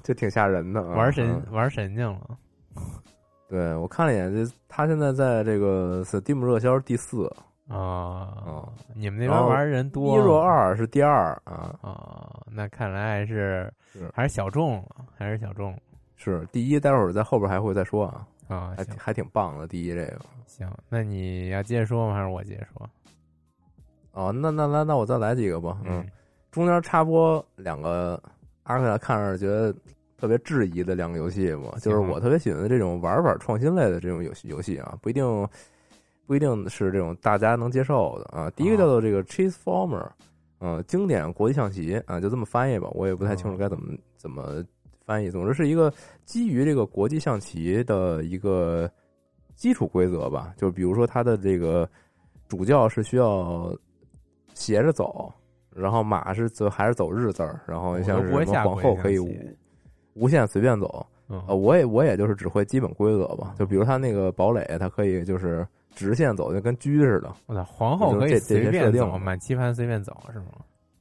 [0.03, 2.37] 就 挺吓人的，玩神玩神经了。
[3.47, 7.27] 对，我看了一眼，这他现在在这个 Steam 热销第四。
[7.67, 11.75] 啊你们那边玩人多，一若二是第二啊。
[11.81, 13.71] 啊，那看来还是
[14.13, 15.75] 还是小众了，还是小众。
[16.15, 18.27] 是第一，待会儿在后边还会再说啊。
[18.47, 19.67] 啊，还还挺棒的。
[19.67, 20.19] 第一这个。
[20.45, 22.13] 行，那你要接着说吗？
[22.15, 22.89] 还是我接着说？
[24.19, 25.79] 哦，那那那那我再来几个吧。
[25.85, 26.05] 嗯，
[26.51, 28.21] 中间插播两个，
[28.63, 29.73] 阿克看着觉得。
[30.19, 35.47] 特别质疑的两个游戏嘛，就是我特别喜欢的这种玩法创新类的这种游戏游戏啊，不一定
[36.27, 38.49] 不一定是这种大家能接受的啊。
[38.49, 40.05] 第一个叫做这个 Chase Former，
[40.59, 44.61] 嗯，经典国际象棋啊，就这么翻译吧，我也不太清楚该怎么怎么
[45.05, 45.31] 翻译。
[45.31, 45.89] 总之是一个
[46.25, 48.91] 基于这个国际象棋的一个
[49.55, 51.89] 基础规则吧，就比如说它的这个
[52.49, 53.73] 主教是需要
[54.59, 55.31] 斜着走，
[55.75, 59.19] 然后马是走还是走日字儿，然后像什么皇后可以。
[60.15, 61.05] 无限随便走，
[61.47, 67.31] 呃，我也我也就是只会基本规则吧，就比如他那个堡垒，它可以就是直线走，就跟车似的。
[67.45, 70.47] 我操，皇后可以随便走，满棋盘随便走是吗？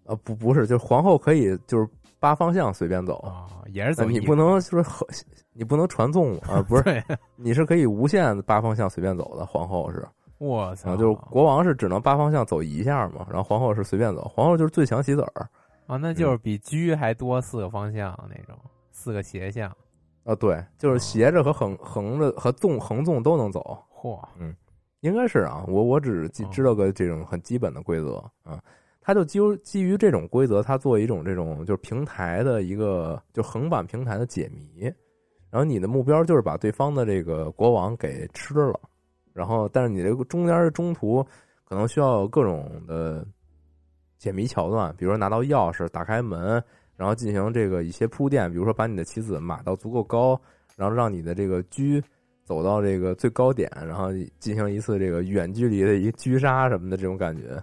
[0.04, 1.88] 呃，不不是，就是皇后可以就是
[2.20, 4.04] 八方向随便走啊，也是走。
[4.04, 5.04] 你不能说和
[5.52, 7.02] 你不能传送啊，不是，
[7.34, 9.44] 你是可以无限八方向随便走的。
[9.44, 10.06] 皇后是，
[10.38, 15.48] 我操，就是国王是只能八方向走一下嘛，然后皇后是随便走，皇后就是最强棋子儿
[15.86, 18.56] 啊，那就是比车还多四个方向那种。
[18.90, 19.70] 四个斜向，
[20.24, 23.80] 啊，对，就是斜着和横横着和纵横纵都能走。
[23.94, 24.52] 嚯，嗯，
[25.00, 28.60] 应该是啊，我我只知道个这种很基本的规则啊，
[29.00, 34.82] 它就基基于这种规则，它做一种这种就是平台的一个就横版平台的解谜，
[35.48, 38.80] 然后你的目标就是把对方的这个国王给吃了，
[39.38, 41.24] 然后但是你这个中间中途
[41.64, 43.24] 可能需要各种的
[44.18, 46.62] 解谜桥段，比如说拿到钥匙打开门。
[46.98, 50.36] 然后进行这个一些铺垫，比如说把你的棋子码到足够高，
[50.74, 52.02] 然后让你的这个车
[52.42, 57.56] 走到这个最高点，然后进行一次这个远距离的一个狙杀什么的这种感觉，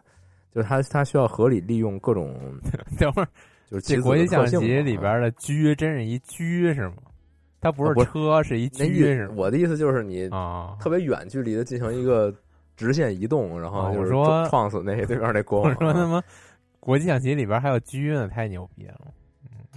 [0.54, 2.34] 就是它它需要合理利用各种。
[2.98, 3.28] 等会儿，
[3.70, 6.96] 就是这国际象棋里边的车真是一车是吗？
[7.62, 9.34] 它不是车，是一车是吗？
[9.38, 12.34] 我的意思就是你啊，特别远距离的进行一个
[12.76, 14.12] 直线移动，然后就是
[14.50, 15.72] 撞死那对面那国王。
[15.72, 16.22] 我说他妈
[16.80, 19.00] 国际象棋里边还有车呢，太牛逼了！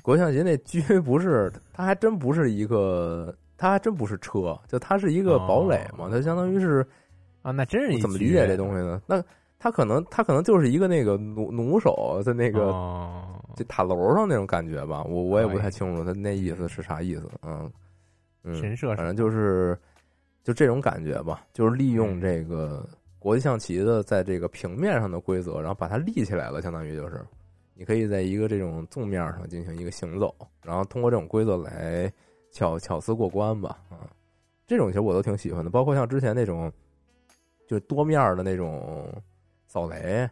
[0.02, 6.86] 国际象棋那车不是，它还真不是一个，它还真不是车，就它是一个堡垒嘛，它相当于是
[7.42, 9.00] 啊，那真是怎么理解这东西呢？
[9.06, 9.22] 那
[9.58, 12.72] 它可能它可能就是一个那个弩弩手在那个
[13.58, 17.70] 这塔楼上那种感觉吧，我我也不太清楚他那意思是啥意思，嗯
[18.44, 19.76] 嗯，神社，反正就是
[20.44, 22.88] 就这种感觉吧，就是利用这个
[23.18, 27.20] 国际象棋的在这个平面上的规则，然后把它立起来了，相当于就是。
[27.80, 30.34] 你可以在一个这种纵面上进行一个行走，
[30.64, 32.12] 然后通过这种规则来
[32.50, 34.10] 巧巧思过关吧，啊，
[34.66, 36.72] 这种其实我都挺喜欢的，包括像之前那种
[37.68, 39.06] 就多面的那种
[39.68, 40.28] 扫雷，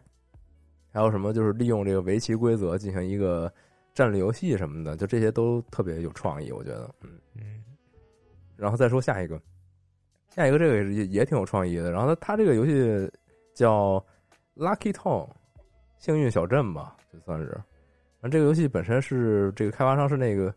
[0.97, 3.53] 还有什么就是利用这个围棋规则进行一个
[3.93, 7.63] 战略游戏什么的，就这些都特别有创意，我觉得，嗯嗯，
[8.55, 9.39] 然后再说下一个，
[10.27, 13.07] 下一个这个也也挺有创意的，然后它它这个游戏
[13.53, 14.03] 叫
[14.55, 15.29] Lucky Town，
[15.99, 17.45] 幸运小镇吧，就算是。
[17.45, 20.51] 然后这个游戏本身是这个开发商是那个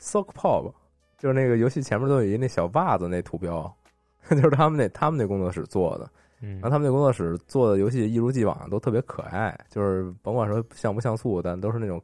[0.00, 0.72] Sock Pop，
[1.18, 3.70] 就是那个游戏前面都有一那小袜子那图标，
[4.30, 6.10] 就是他们那他们那工作室做的。
[6.46, 12.02] 嗯然后他们那工作室做的游戏一如既往都特别可爱，就是甭管说像不像素，但都是那种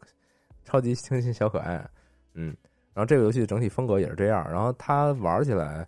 [0.65, 1.85] 超级清新小可爱。
[2.33, 2.57] 嗯，
[2.95, 5.87] 然后这个游戏整体风格也是这样，然后它玩起来，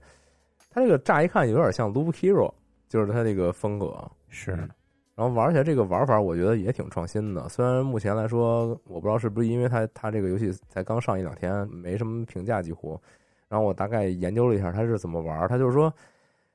[0.70, 2.52] 它这个乍一看有点像 Loop Hero，
[2.88, 3.96] 就是它这个风格。
[4.28, 4.68] 是嗯
[5.14, 7.46] 然后玩起来这个玩法，我觉得也挺创新的。
[7.46, 12.98] 虽然目前来说，我不知道是不是因为它它这个游戏才刚上一两天，没什么评价几乎。
[13.46, 15.92] 然后我大概研究了一下它是怎么玩，它就是说，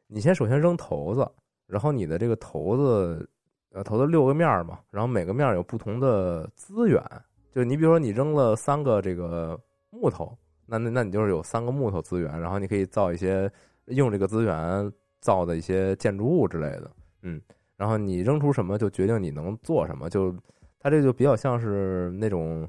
[0.08, 1.32] 你先首先扔骰子，
[1.68, 3.30] 然后你的这个骰子，
[3.72, 7.04] 呃，骰子六个面嘛，然后每个面有不同的资源。
[7.52, 9.60] 就你比如说你扔了三个这个
[9.90, 13.52] 木头，那那那你就是有三个木头资源，然后你可以造一些
[13.86, 16.92] 用这个资源造的一些建筑物之类的，
[17.22, 17.42] 嗯。
[17.76, 20.10] 然后你扔出什么，就决定你能做什么。
[20.10, 20.36] 就
[20.80, 22.68] 它这就比较像是那种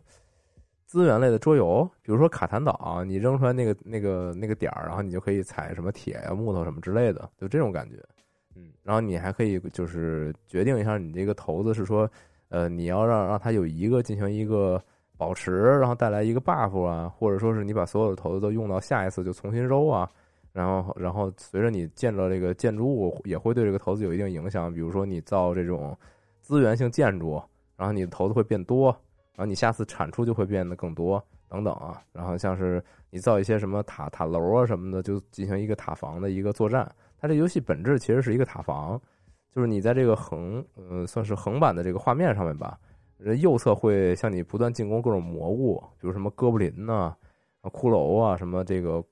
[0.85, 7.97] 资源类的桌游，比如说卡坦岛，你扔出来那个那个那个点儿，然后你就可以采什么铁呀、木头什么之类的，就这种感觉。
[8.59, 12.11] 嗯，然后你还可以就是决定一下你这个骰子是说，
[12.49, 14.83] 呃，你要让让它有一个进行一个
[15.17, 20.11] 保持，然后带来一个 buff 啊，或者说是你把所有的骰子都用到下一次就重新揉啊。
[20.51, 24.73] 然后，然后随着你建造这个建筑物，也会对这个骰子有一定影响。
[24.73, 25.97] 比如说，你造这种
[26.41, 27.41] 资源性建筑，
[27.77, 28.87] 然后你的骰子会变多，
[29.35, 32.03] 然后你下次产出就会变得更多，等等啊。
[32.13, 36.91] 然后像是你造一些什么塔塔楼啊什么的，就进行一个塔防的一个作战。
[37.21, 39.01] 它这游戏本质其实是一个塔防，
[39.55, 42.79] 就是你在这个横，呃，算是横版的这个画面上面吧，
[43.41, 47.15] 右侧会向你不断进攻各种魔物，比如什么哥布林呐、
[47.63, 49.05] 骷髅啊，什么这个。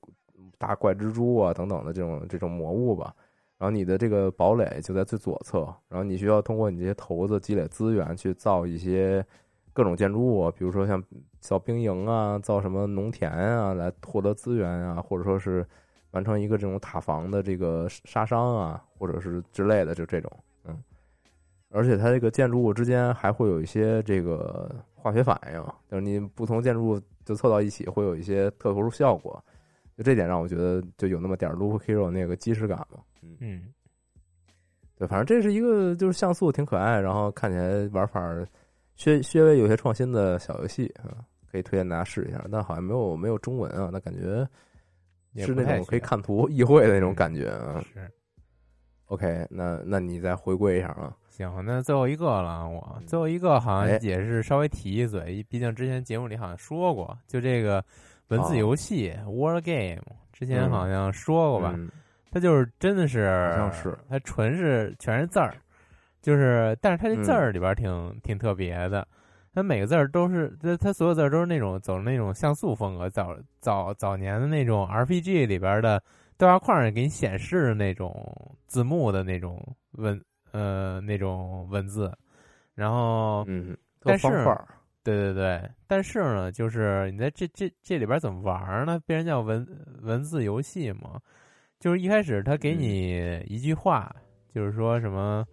[0.59, 3.13] 大怪蜘蛛啊等等的这种这种魔物吧，
[3.59, 9.23] 然后你的这个堡垒就在最左侧，然后你需要通过你这些骰子积累资源去造一些
[9.71, 11.03] 各种建筑物，比如说像
[11.39, 15.63] 造兵营啊、造什么农田啊，来获得资源啊，或者说是
[16.17, 20.31] 完成一个这种塔防的这个杀伤啊，或者是之类的，就这种，
[20.65, 20.75] 嗯，
[21.69, 29.39] 而且它这个建筑物之间还会有一些这个化学反应，就是你不同建筑物就凑到一起会有一些特殊效果。
[29.95, 33.61] 就这点让我觉得就有那么点儿 Loop Hero 那个即视感嘛，嗯嗯，
[34.97, 38.19] 对，反正这是一个就是像素挺可爱，然后看起来玩法
[38.95, 42.43] 稍稍微有些创新的小游戏啊，可以推荐大家试一下。
[42.51, 44.47] 但好像没有没有中文啊，那感觉
[45.45, 47.83] 是那种可以看图意会的那种感觉啊。
[47.93, 48.09] 是
[49.05, 51.15] OK，那那你再回归一下啊。
[51.29, 57.83] 行，那最后一个了，我最后一个好像也是稍微提一嘴，毕竟之前节目里好像说过，就这个。
[58.29, 61.73] 文字游戏、哦、War Game 之前好像说过吧？
[61.77, 61.89] 嗯、
[62.29, 65.55] 它就是真的是，好像是它纯是全是字儿，
[66.21, 69.07] 就是但是它这字儿里边挺、嗯、挺特别的，
[69.57, 75.99] 它每个字儿都是它它所有字儿都是那种走那种像素风格，早早早年的那种 RPG 里边的
[76.37, 79.59] 对话框上给你显示的那种字幕的那种
[79.93, 82.15] 文呃那种文字，
[82.75, 84.27] 然后嗯，但是。
[85.03, 89.01] 对对对，但是呢，就是你在这这这里边怎么玩呢？
[89.07, 89.65] 被人叫文
[90.01, 91.19] 文字游戏嘛，
[91.79, 94.21] 就是一开始他给你一句话，嗯、
[94.53, 95.47] 就是说什么，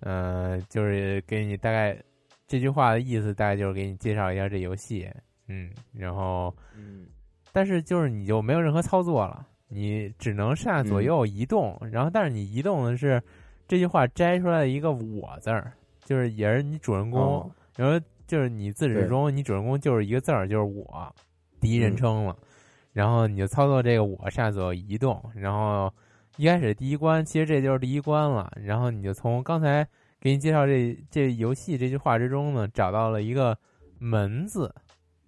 [0.00, 2.00] 呃，就是给你大概
[2.46, 5.10] 这句话的意思，大概就是给你介绍一下这游戏，
[5.48, 7.06] 嗯，然后，嗯，
[7.52, 13.22] 但是就是你就没有任何操作了，你只能上下左右移动，嗯、然后但是你移动的是
[13.66, 15.72] 这句话摘出来的一个“我”字儿，
[16.04, 17.98] 就是也是你主人公，哦、然后。
[18.24, 21.14] 就是你自始至终，你主人公就是一个字儿，就是我，
[21.60, 22.34] 第一人称了。
[22.40, 22.46] 嗯、
[22.94, 25.92] 然后你就操作这个我上下左右移动，然后
[26.38, 28.50] 一开始第一关，其实这就是第一关了。
[28.56, 29.86] 然后你就从刚才
[30.22, 33.58] 给你介绍这这游戏这句话之中呢，找到了一个
[33.98, 34.72] 门字，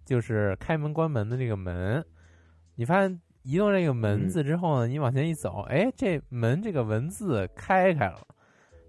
[0.05, 2.05] 就是开门关门的这个门。
[2.76, 8.20] 你发现移动这个门字之后呢，嗯、你往前一走，哎，这门这个文字开开了，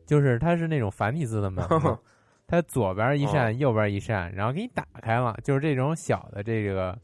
[0.06, 1.66] 就是它是那种繁体字的门。
[2.46, 6.96] 它左边一扇，哦、右边一扇，然后给你打开了，就是这种小的这个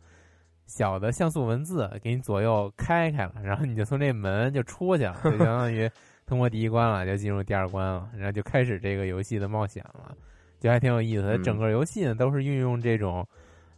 [0.67, 5.89] 小的像素文字给你左右开开了，然后你就从这门就出去了，就相当于
[6.31, 10.15] 通过第一关了，就进入第二关了，然后就开始这个游戏的冒险了，
[10.61, 11.35] 就还挺有意思的。
[11.35, 13.27] 嗯、整个游戏呢都是运用这种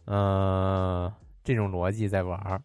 [0.04, 2.62] 呃这种逻辑在玩儿，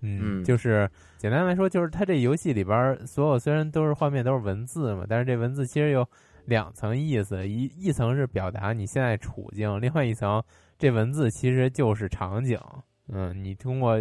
[0.00, 6.04] 嗯，就是简单来说，就是它这游戏里边所有虽然都是画面都是文字嘛，但是这文字其实有
[6.46, 10.42] 两层意思，一一层是表达你现在处境，另外一层
[10.76, 12.58] 这文字其实就是场景。
[13.06, 13.96] 嗯，你通过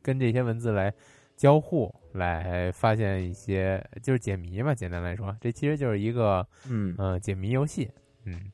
[0.00, 0.90] 跟这些文字来
[1.36, 4.74] 交互，来发现一些就是解谜嘛。
[4.74, 7.90] 简单来说，这其实就是一个嗯呃解谜游戏。
[8.24, 8.52] 嗯。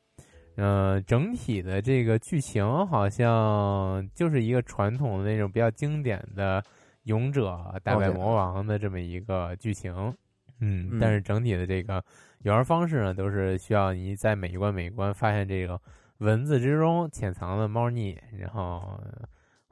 [0.58, 6.64] 嗯，整体的这个剧情好像就是一个传统的那种比较经典的
[7.02, 9.92] 勇者打败魔王的这么一个剧情。
[10.60, 12.02] 嗯，但是整体的这个
[12.40, 15.78] 游玩方式呢，都是需要你在每一关每一关发现这个
[16.20, 18.98] 文字之中潜藏的猫腻，然后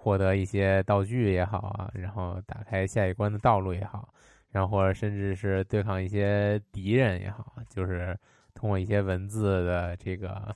[0.04, 4.12] 获得一些道具也好啊，然后打开下一关的道路也好，
[4.50, 8.14] 然后或者甚至是对抗一些敌人也好，就是
[8.52, 10.54] 通过一些文字的这个。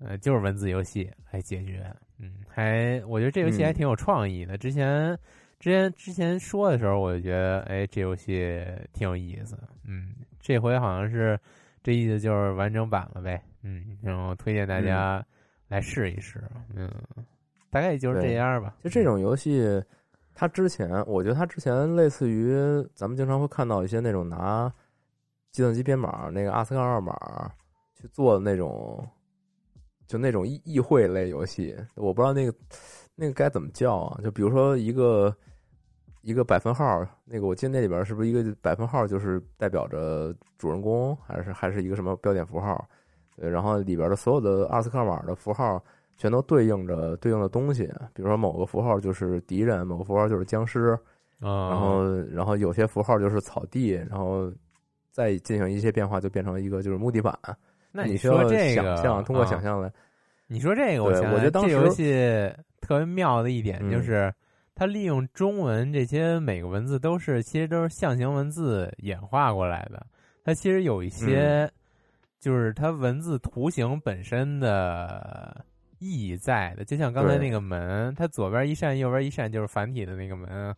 [0.00, 1.88] 呃，就是文字游戏来解决，
[2.18, 4.58] 嗯，还我觉得这游戏还挺有创意的。
[4.58, 5.16] 之前
[5.60, 8.60] 之前之前说的时候，我就觉得，哎，这游戏
[8.92, 9.56] 挺有意思。
[9.84, 11.38] 嗯，这回好像是
[11.82, 13.40] 这意思就是完整版了呗。
[13.62, 15.24] 嗯，然后推荐大家
[15.68, 16.42] 来试一试。
[16.74, 16.90] 嗯，
[17.74, 18.74] 大概也就是这样吧。
[18.82, 19.82] 就这种游戏，
[20.34, 22.54] 它之前我觉得它之前类似于
[22.94, 24.72] 咱们经常会看到一些那种拿
[25.50, 27.52] 计算机编码那个阿斯克二码
[27.94, 29.06] 去做的那种。
[30.06, 32.54] 就那种议议会类游戏，我不知道那个
[33.14, 34.20] 那个该怎么叫啊？
[34.22, 35.34] 就比如说一个
[36.20, 42.86] 一个百分号，那个我记得那里边是不是一个百分号就是代表着主人公，还是还是一个什么标点符号？
[43.34, 45.82] 对，然后里边的所有的阿斯克码的符号
[46.16, 47.84] 全都对应着对应的东西，
[48.14, 50.98] 比如说某个符号就是敌人，某个符号就是僵尸，
[51.40, 54.52] 然后然后有些符号就是草地，然后
[55.10, 57.36] 再进行一些变化，就变成一个就是木地板。
[57.92, 59.92] 那你说这个，通过想象来，
[60.46, 64.32] 你说这个，我我觉得这游戏特别妙的一点就是，
[64.74, 70.04] 它利用中文这些每个文字都是其实都是象形文字演化过来的。
[70.42, 71.70] 它其实有一些，
[72.40, 75.64] 就是它文字图形本身的
[76.04, 76.84] 意义在的。
[76.84, 80.74] 就像刚才那个门，它左边一扇，右边一扇，就是繁体的那个门。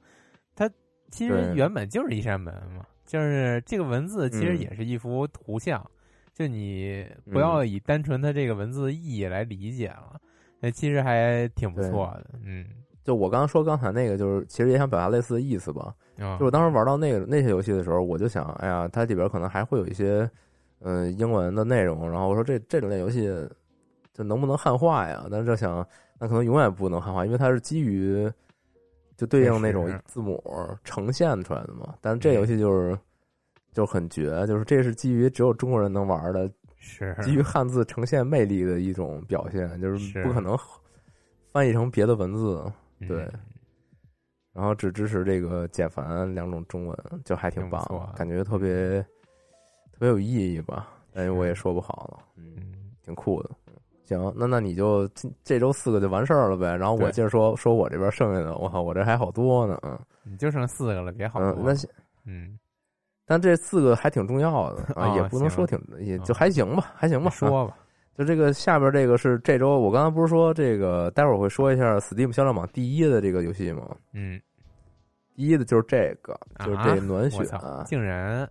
[0.55, 0.71] 它
[1.11, 5.85] 其实原本就是一扇门嘛，就是这个文字其实也是一幅图像。
[6.33, 10.21] 就你不要以单纯它这个文字的意义来理解了，
[10.61, 12.39] 那其实还挺不错的。
[12.45, 12.67] 嗯，
[13.03, 15.95] 就我刚刚说刚才那个，就是其实也想表达类似的意思吧。
[16.39, 20.29] 就我当时玩到那个那些游戏的时候，我就想，哎呀，它里边可能还会有一些
[20.81, 22.11] 嗯英文的内容。
[22.11, 23.29] 然后我说这这种类游戏
[24.17, 25.27] 就能不能汉化呀？
[25.31, 25.87] 但是就想，
[26.19, 28.33] 那可能永远不能汉化，因为它是基于
[29.17, 30.43] 就对应那种字母
[30.85, 31.95] 呈现出来的嘛。
[32.01, 32.99] 但是这游戏就是。
[33.73, 40.59] 就很绝，就是这是基于只有中国人能玩的，是基于汉字呈现魅力的一种表现，就是不可能
[41.53, 42.65] 翻译成别的文字，
[43.07, 43.31] 对。
[44.55, 47.87] 然后只支持这个简繁两种中文，就还挺棒，
[48.17, 49.03] 感觉特别
[49.93, 50.89] 特别有意义吧？
[51.13, 52.57] 但是我也说不好了，嗯，
[53.03, 53.51] 挺酷的。
[54.07, 55.09] 行，那那你就
[55.45, 56.75] 这周四个就完事儿了呗。
[56.77, 59.99] 然后我接着说说我这边剩下的，我靠，我这还好多呢，嗯。
[60.25, 61.63] 你就剩四个了，别好多。
[61.63, 61.73] 那
[62.25, 62.59] 嗯。
[63.29, 67.29] 但这四个还挺重要的 啊，也不能说挺，也就还行吧，还行吧。
[67.31, 67.77] 说吧，
[68.17, 73.97] 就这个下边这个是这周，我刚才不是说这个，待会儿会说一下 Steam 销量榜第一的这个游戏吗？
[74.13, 74.41] 嗯，
[75.35, 77.45] 第一的就是这个，就是这暖雪，
[77.85, 78.49] 竟然，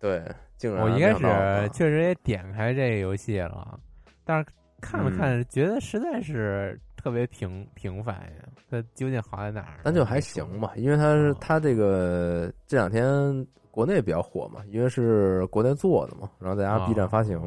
[0.00, 0.24] 对，
[0.56, 0.82] 竟然。
[0.82, 3.78] 我一开始确实也点开这个游戏了，
[4.24, 4.46] 但是
[4.80, 8.48] 看了看，觉得实在是特别平平凡呀。
[8.70, 9.80] 它究竟好在哪儿？
[9.82, 13.46] 但就还行吧，因为它是它这个这两天。
[13.76, 17.38] 国内比较火嘛，因为是国内做的嘛，然后在家 B 站发行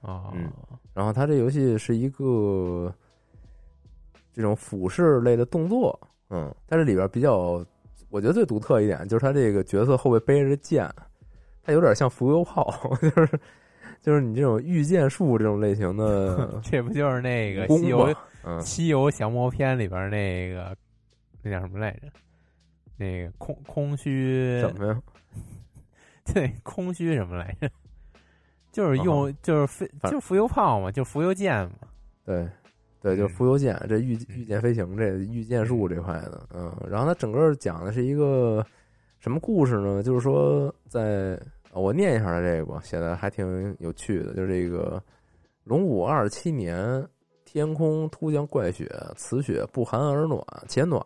[0.00, 0.50] 啊，嗯，
[0.94, 2.90] 然后它这游戏是一个
[4.32, 7.62] 这种俯视类的动作，嗯，但是里边比较，
[8.08, 10.90] 我觉得最独特一点就是它这个角色后背背着剑，
[11.62, 12.72] 它有点像浮游炮，
[13.02, 13.38] 就是
[14.04, 18.14] 就是你这种御剑术这种类型的， 这不就是那个西游
[18.60, 20.76] 西游降魔篇里边那个
[21.40, 22.08] 那叫什么来着？
[22.98, 25.02] 那个空空虚什么呀？
[26.34, 27.70] 对，空虚什么来着？
[28.70, 31.88] 就是用，就是飞，就浮游炮嘛，就浮游剑嘛。
[32.26, 32.46] 对，
[33.00, 36.70] 对，就浮游剑，这御御剑飞行，这御剑术这块的，嗯。
[36.90, 38.62] 然后它整个讲的是一个
[39.18, 40.02] 什么故事呢？
[40.02, 41.40] 就是说，在
[41.74, 44.32] 我念一下这个吧，写的还挺有趣的。
[44.34, 45.02] 就是这个
[45.64, 47.06] 龙武二七年，
[47.44, 51.02] 天空突降怪雪，此雪不寒而暖，且暖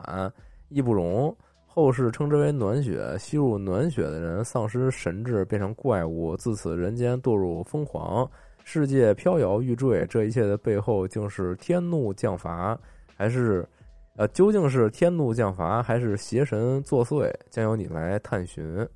[0.68, 1.34] 亦不融。
[1.66, 8.28] 后世称之为暖雪，吸入暖雪的人丧失神智，变成怪物，自此人间堕入疯狂，
[8.64, 10.04] 世界飘摇欲坠。
[10.06, 12.76] 这一切的背后，竟是天怒降罚，
[13.16, 13.64] 还是
[14.16, 18.86] 呃，究竟是天怒降罚还是邪神作祟，将由你来探寻。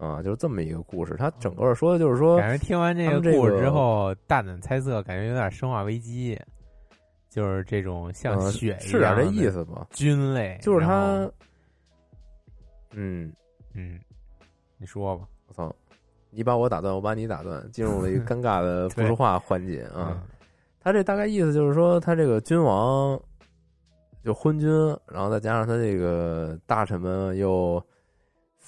[0.00, 1.14] 啊，就是这么一个故事。
[1.18, 6.34] 它整个说的就是说，感觉听完这个故事之后，大胆猜测，感觉有点《生化危机》，
[7.28, 9.86] 就是这种像血是点这意思吧？
[9.90, 11.30] 菌类，就是它。
[12.92, 13.30] 嗯
[13.74, 14.00] 嗯，
[14.78, 15.28] 你说吧。
[15.48, 15.70] 我操，
[16.30, 20.22] 你把我打断，我把你打断，进入了一个 尴尬的不说话环节啊。
[20.80, 23.20] 他这大概意思就是说，他这个君王
[24.24, 24.70] 就昏君，
[25.06, 27.84] 然后再加上他这个大臣们又。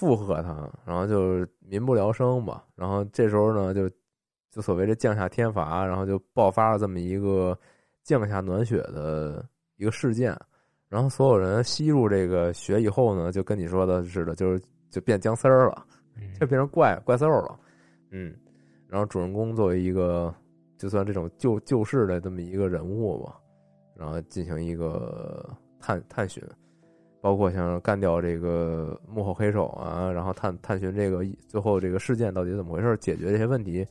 [0.03, 2.65] 附和他，然后就民不聊生吧。
[2.75, 3.89] 然后这时候呢，就
[4.51, 7.57] 就所谓这降下天罚，然后就爆发了这么一个
[8.03, 9.47] 降下暖雪的
[9.77, 10.37] 一个事件。
[10.89, 15.87] 然后所有人吸入这个血以后呢，就跟你说的似的，就是就变僵尸了，
[16.41, 17.57] 就变成怪怪兽了。
[18.11, 18.35] 嗯，
[18.89, 20.35] 然后主人公作为一个
[20.77, 23.39] 就算这种救救世的这么一个人物吧，
[23.95, 25.49] 然后进行一个
[25.79, 26.43] 探探寻。
[27.23, 33.87] 包括像干掉这个幕后黑手啊，然后探探寻这个最后这个事件到底怎么回事，解决这些问题，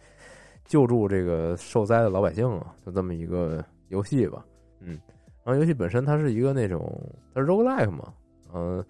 [0.66, 4.46] 救助这个受灾的老百姓啊，就这么一个游戏吧。
[4.82, 5.00] 嗯，
[5.46, 7.02] 然后游戏本身它是一个那种
[7.34, 8.14] 它是 roguelike 嘛，
[8.54, 8.84] 嗯，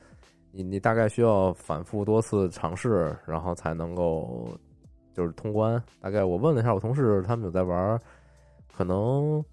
[0.51, 4.49] 你你大概需要反复多次尝试，然后才能够
[5.13, 5.79] 就是通关。
[5.99, 7.99] 大概我问了一下我同事，他们有在玩，
[8.75, 9.43] 可能。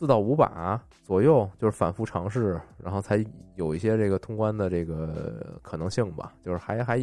[0.00, 3.22] 四到五把左右，就是反复尝试，然后才
[3.56, 6.32] 有一些这个通关的这个可能性吧。
[6.42, 6.98] 就是还还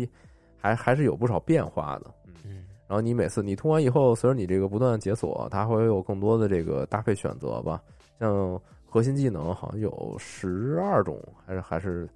[0.58, 2.12] 还还是有不少变化的。
[2.44, 7.80] 嗯，然后你每次你通关以后，随着你这个不断解锁，它会有更多的这个搭配选择吧。
[8.20, 12.10] 像核心技能好像有十二种，还是还是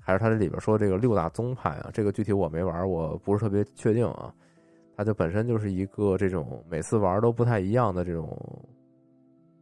[0.00, 1.90] 还是它这里边说这个六大宗派啊。
[1.94, 4.34] 这个具体我没玩，我不是特别确定啊。
[4.96, 8.36] 它就本身就是一个这种每次玩都不太一样的这种。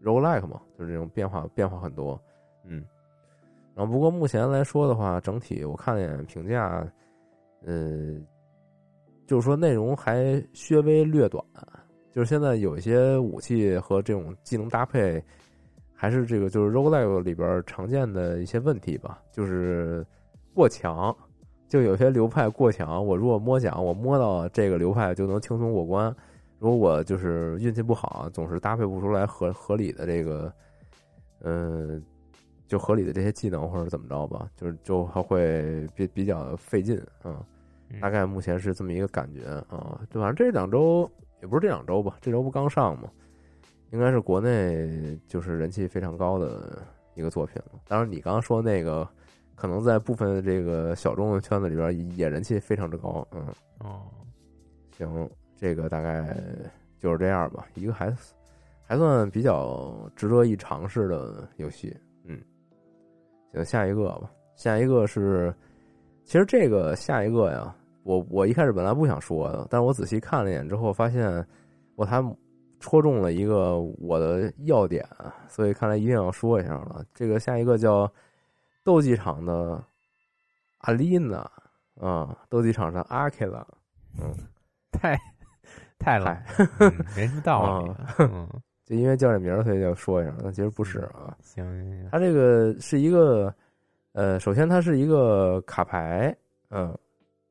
[0.02, 2.20] Roguelike 嘛，就是这种变化变化很多，
[2.64, 2.84] 嗯，
[3.74, 6.84] 然后不过目前来说的话，整体我看了一眼评价，
[7.64, 8.14] 呃，
[9.26, 10.22] 就是说内容还
[10.68, 11.44] 略微略短，
[12.10, 15.22] 就是现在有一些武器和这种技能搭配，
[15.94, 20.04] 还是这个就是 roguelike 里边常见的一些问题吧，就是
[20.52, 21.16] 过强，
[21.68, 26.14] 就有些流派过强，我如果摸奖，我摸到这个流派就能轻松过关。
[26.62, 30.54] 如果我就是运气不好，总是搭配不出来合合理的这个，
[31.40, 32.00] 嗯，
[32.68, 37.44] 就合理的这些技能或者怎么着吧，就是就还会比比较费劲啊。
[38.00, 40.00] 大概目前是这么一个感觉啊。
[40.08, 41.10] 就反正这两周
[41.40, 43.10] 也不是这两周吧，这周不刚上吗？
[43.90, 46.80] 应该是国内就是人气非常高的
[47.16, 47.80] 一个作品了。
[47.88, 49.06] 当然，你刚刚说那个，
[49.56, 53.26] 可能在部分这个小众的圈子里边也人气非常之高。
[53.32, 53.48] 嗯，
[53.80, 54.02] 哦，
[54.96, 55.28] 行。
[55.62, 56.36] 这个大概
[56.98, 58.12] 就是这样吧，一个还
[58.82, 62.36] 还算比较值得一尝试的游戏，嗯，
[63.52, 64.28] 行，下一个吧。
[64.56, 65.54] 下一个是，
[66.24, 71.46] 其实这个下一个呀，我我一开始本来不想说的，但是我仔细看了一眼之后，发现
[71.94, 72.20] 我还
[72.80, 75.06] 戳中了一个我的要点，
[75.46, 77.04] 所以看来一定要说一下了。
[77.14, 78.12] 这个下一个叫
[78.82, 79.80] 斗技场的
[80.78, 81.48] 阿丽娜
[82.00, 83.64] 啊，斗技场上阿克拉，
[84.20, 84.34] 嗯，
[84.90, 85.16] 太。
[86.02, 86.44] 太烂，
[87.16, 87.92] 没什么道理。
[88.18, 88.48] 嗯，
[88.84, 90.34] 就因为叫这名儿，所以就说一声。
[90.42, 91.36] 那其实不是啊。
[91.40, 93.54] 行行行，它这个是一个，
[94.12, 96.36] 呃，首先它是一个卡牌，
[96.70, 96.92] 嗯，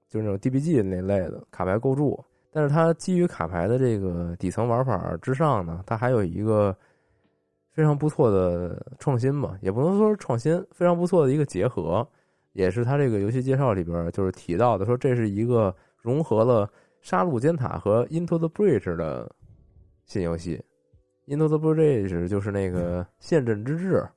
[0.10, 2.24] 就是那种 DBG 那类的卡牌构筑。
[2.52, 6.76] 但是它基于卡牌的这个底层玩法之上呢，它还有一个
[7.72, 12.06] 非常不错的创新吧，也不能说是创新，非常不错的一个结合，
[12.52, 16.70] 也是它这个游戏介绍里边就是提到的，说这是一个融合了。
[17.02, 19.30] 杀戮尖塔和 Into the Bridge 的
[20.06, 20.64] 新游戏
[21.26, 24.08] ，Into the Bridge 就是那个陷阵之志，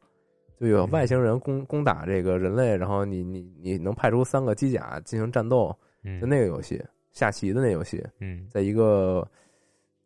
[0.60, 5.74] 就有外星人攻攻打这个人类，然后你你你能派出三个机甲进行战斗，
[6.20, 9.26] 就那个游戏，下棋的那游戏，嗯，在一个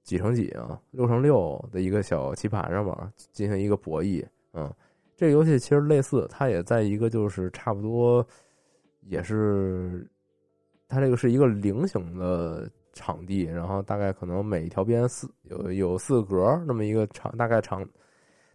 [0.05, 2.95] 几乘几啊，六乘六的一个小棋盘上面
[3.33, 4.73] 进行一个博弈，嗯，
[5.17, 8.25] 这个游戏其实类似，它也在一个就是差不多
[9.03, 10.09] 也是。
[10.89, 17.87] 它这个是一个菱形的场地，然后大概可能每一条边四有有四格那么一个长，大概长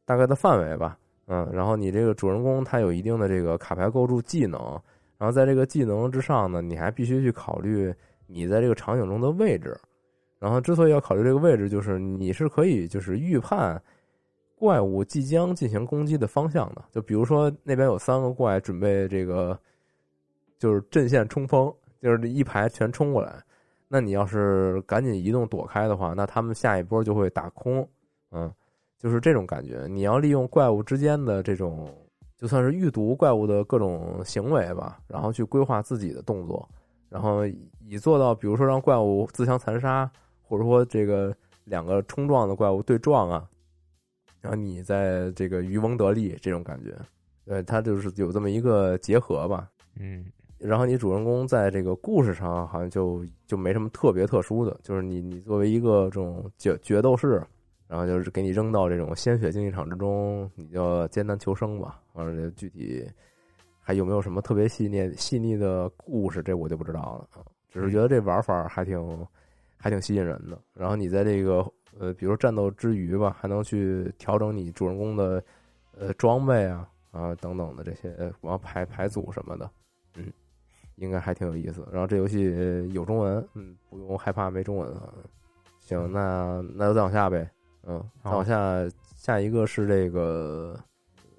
[0.03, 4.59] 大概的范围吧，嗯，然后你这个主人公他有一定的这个卡牌构筑技能，
[5.17, 7.93] 然后在这个技能之上呢，你还必须去考虑
[8.25, 9.79] 你在这个场景中的位置，
[10.39, 13.79] 然后之所以要考虑这个位置，就是你是可以就是预判
[14.55, 19.57] 怪物即将进行攻击的方向的，就比如说那边有三个怪准备这个
[20.57, 21.71] 就是阵线冲锋。
[22.03, 23.41] 就是这一排全冲过来，
[23.87, 27.87] 那你要是赶紧移动躲开的话，那他们下一波就会打空，
[28.31, 28.53] 嗯，
[28.99, 29.87] 就是这种感觉。
[29.87, 31.89] 你要利用怪物之间的这种，
[32.35, 36.67] 就算是预读怪物的各种行为吧，然后去规划自己的动作，
[37.07, 37.47] 然后
[37.79, 41.33] 以做到，比如说让怪物自相残杀，或者说这个
[41.63, 43.49] 两个冲撞的怪物对撞啊，
[44.41, 46.93] 然后你在这个渔翁得利这种感觉，
[47.45, 49.69] 对，它就是有这么一个结合吧。
[49.95, 50.25] 嗯，
[50.63, 57.43] 然后你主人公在这个故事上好像就就没什么特别特殊的，就是你你作为一个这种决决斗士。
[57.85, 62.01] 然后就是给你扔到这种鲜血竞技场之中，你就艰难求生吧。
[62.13, 63.07] 完了，具体
[63.79, 67.43] 还有没有什么特别细腻细腻的故事，这我就不知道了。
[67.69, 69.27] 只是觉得这玩法还挺
[69.77, 70.57] 还挺吸引人的。
[70.73, 71.63] 然后你在这个
[71.99, 75.43] 呃，比如战斗之余吧，还能去调整你主人公的
[75.95, 79.69] 呃装备啊啊等等的这些，然后排排组什么的，
[80.15, 80.33] 嗯，
[80.95, 81.87] 应该还挺有意思。
[81.91, 82.53] 然后这游戏
[82.93, 85.13] 有中文，嗯，不用害怕没中文啊。
[85.79, 87.49] 行，那那就再往下呗。
[87.85, 88.81] 嗯，再往下，
[89.15, 90.79] 下一个是这个，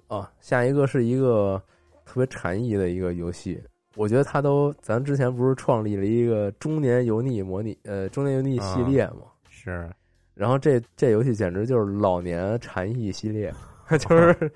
[0.07, 1.61] 啊，下一个是一个
[2.05, 3.61] 特别禅意的一个游戏。
[3.95, 9.23] 我觉得它都，咱之前不是创立了一个中年油腻模拟，呃，中年油腻系列嘛？
[9.49, 9.89] 是。
[10.35, 13.53] 然后这这游戏简直就是老年禅意系列，
[13.97, 14.51] 就是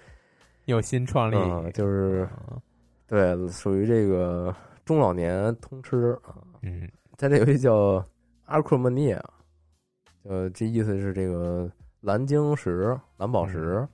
[0.65, 2.27] 有新创立，就是
[3.07, 4.53] 对，属于这个
[4.89, 6.35] 中老年通吃啊。
[6.63, 8.03] 嗯，它这游戏叫
[8.47, 9.21] Acromania，
[10.23, 11.71] 呃，这意思是这个。
[12.01, 13.85] 蓝晶石、蓝宝石，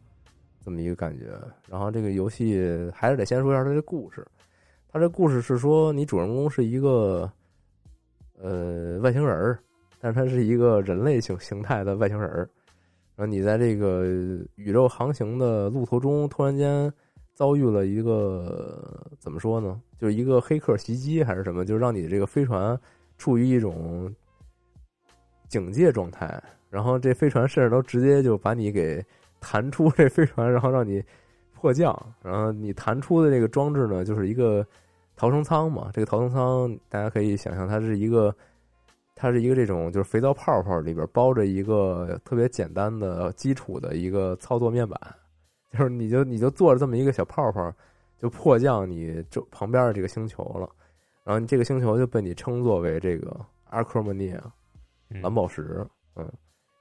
[0.63, 1.33] 这么一个感觉。
[1.67, 2.61] 然后这个游戏
[2.93, 4.23] 还是得先说一下它的故事。
[4.87, 7.27] 它这故事是说，你主人公是一个
[8.37, 9.59] 呃外星人儿，
[9.99, 12.47] 但是他是一个人类形形态的外星人儿。
[13.15, 14.05] 然后你在这个
[14.53, 16.93] 宇宙航行的路途中，突然间
[17.35, 19.79] 遭遇了一个怎么说呢？
[19.99, 21.63] 就是一个黑客袭击还是什么？
[21.63, 22.79] 就让你这个飞船
[23.17, 24.11] 处于一种
[25.47, 26.41] 警戒状态。
[26.69, 29.05] 然后这飞船甚至都直接就把你给
[29.39, 31.03] 弹出这飞船，然后让你
[31.53, 31.93] 迫降。
[32.21, 34.65] 然后你弹出的这个装置呢，就是一个
[35.15, 35.89] 逃生舱嘛。
[35.93, 38.35] 这个逃生舱大家可以想象，它是一个，
[39.13, 44.99] 它是一个这种就是肥皂泡泡里边包着一个特别简单的基础的一个操作面板，
[45.75, 47.73] 就是你就你就坐着这么一个小泡泡，
[48.21, 50.69] 就迫降你周旁边的这个星球了。
[51.23, 54.41] 然后这个星球就被你称作为这个阿克莫尼亚
[55.21, 56.31] 蓝宝石，嗯。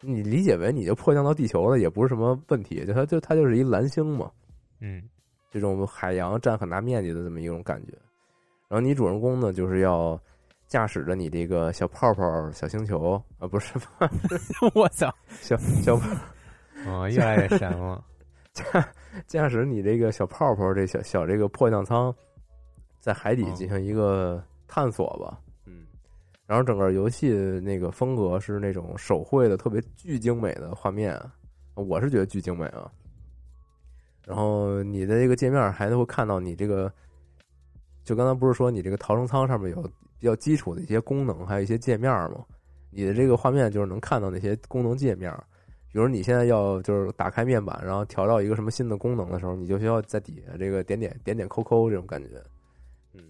[0.06, 4.30] 你理解为你就迫降到地球了，也不是什么问题，就它就它就是一蓝星嘛，
[4.80, 5.02] 嗯，
[5.50, 7.92] 这种海洋占很大面积的这么一种感觉。
[8.68, 10.20] 然后你主人公呢，就是要
[10.66, 13.72] 驾驶着你这个小泡泡小星球啊，不是，
[14.74, 16.06] 我操，小小泡
[16.86, 18.04] 哦，越来越神了，
[18.54, 18.88] 驾
[19.26, 22.14] 驾驶你这个小泡泡这小小这个破降舱，
[23.00, 25.38] 在海底进行一个探索吧。
[25.66, 25.84] 嗯
[26.46, 27.30] 然后整个游戏
[27.60, 31.18] 那个风格是那种手绘的特别巨精美的画面，
[31.74, 32.90] 我是觉得巨精美啊。
[34.26, 36.92] 然后你的这个界面还会看到你这个，
[38.04, 39.82] 就刚才不是说你这个逃生舱上面有
[40.18, 42.44] 比较基础的一些功能，还有一些界面吗？
[42.90, 45.32] 你的这个画面就是能看到那些功能界面，
[45.94, 52.30] 比如你现在要就是打开面板，然后调到一个什么新的功能的时候，你就需要在底下这个点点点点扣扣这种感觉。
[53.12, 53.22] 嗯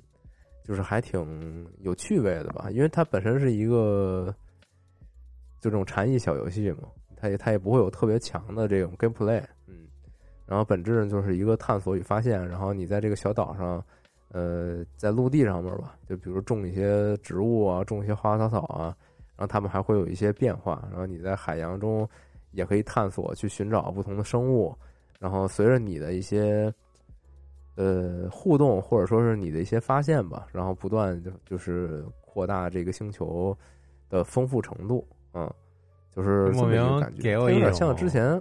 [0.62, 4.34] 就是还挺有趣味的吧，因为它本身是一个
[5.60, 9.86] 就这种禅意小游戏嘛，它也它也不会有特别强的这种 gameplay，嗯，
[10.46, 13.84] 然后本质就是一个探索与发现，然后你在这个小岛上，
[14.32, 18.96] 呃，在陆地上面吧，就比如种一些植物啊，种一些花花草草啊，
[19.36, 22.08] 然后它们还会有一些变化，然后你在海洋中
[22.54, 24.74] 也可以探索去寻找不同的生物，
[25.20, 26.72] 然后随着你的一些。
[27.76, 33.52] 呃，互动或者说是你的一些发现吧，然后不断就就是扩大这个星球
[34.08, 35.52] 的丰富程度，嗯，
[36.08, 36.80] 就是莫名
[37.20, 38.40] 给我一点像之前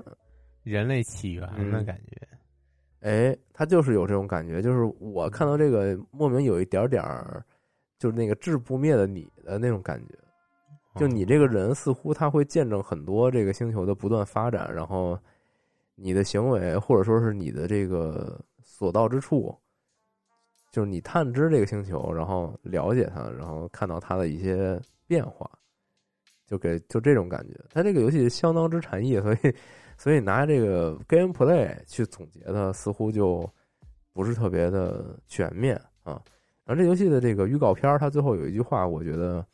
[0.61, 1.41] 人类起源
[1.71, 2.21] 的感觉。
[2.99, 7.43] 哎，他就是有这种感觉，就是我看到这个莫名有一点点儿，
[7.97, 10.13] 就是那个志不灭的你的那种感觉，
[10.95, 15.17] 就你这个人似乎他会见证很多这个星球的不断发展，然后
[15.95, 18.39] 你的行为或者说是你的这个。
[18.65, 19.55] 所到之处，
[20.71, 25.47] 就是你探知这个星球，然后了解它，然后看到它的一些变化，
[26.47, 27.53] 就给就这种感觉。
[27.69, 29.37] 它这个游戏相当之禅意，所以
[29.97, 33.47] 所以拿这个 gameplay 去总结它，似乎就
[34.11, 36.19] 不是特别的全面啊。
[36.65, 39.45] 然后这游戏的这个预告片，它最后有一句话，我觉得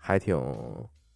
[0.00, 0.36] 还挺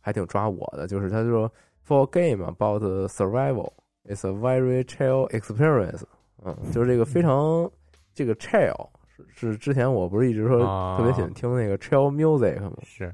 [0.00, 1.50] 还挺抓我的，就是他说
[1.88, 3.72] ：“For a game about survival,
[4.04, 6.02] it's a very chill experience。”
[6.44, 7.70] 嗯，就是这个非常
[8.12, 10.58] 这个 chill 是是之前我不是一直说
[10.98, 12.76] 特别喜欢听那个 chill music 吗？
[12.82, 13.10] 是，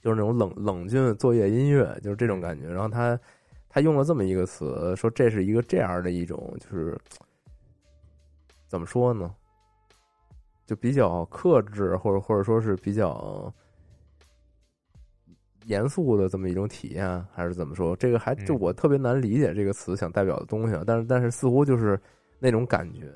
[0.00, 2.68] 就是那种冷冷峻作业音乐，就是这种感觉。
[2.68, 3.18] 然后他
[3.68, 6.96] 他用了这么一个词，说这是一个这样的一种，就是
[8.68, 9.34] 怎么说呢？
[10.64, 13.52] 就比较克制，或者或者说是比较
[15.70, 17.94] 严肃的这么一种体验，还是怎么说？
[17.94, 21.98] 这个还就我特别难理解这个词想代表的东西，但是但是似乎就是
[22.40, 23.06] 那种感觉，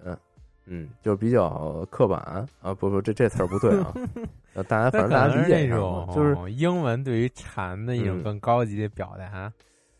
[0.67, 3.93] 嗯，就是比较刻板啊，不不，这这词儿不对啊，
[4.69, 9.53] 大家反正大家理解那种，就是英文对于蝉的一种嗯更高级的表达。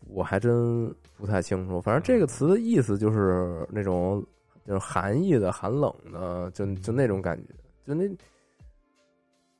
[0.07, 4.23] 我还真不太清楚，反正这个词的意思就是那种
[4.65, 7.53] 就是寒意的、寒冷的，就就那种感觉，
[7.85, 8.07] 就那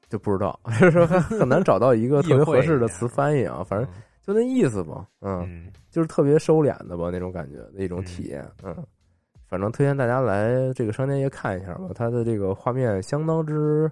[0.09, 3.63] 就不知道， 就是说很难找到一个特别合适的词翻译啊。
[3.63, 3.87] 反正
[4.21, 8.75] 就那意思吧，嗯，嗯，就是特别收敛的吧，那种感觉的一种体验，嗯。
[9.47, 13.89] 反正推荐大家来这个商店街看一下吧，它的这个画面相当之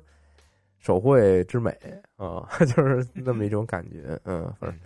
[0.79, 1.69] 手绘之美
[2.17, 4.79] 啊， 就是那么一种感觉，嗯，反正。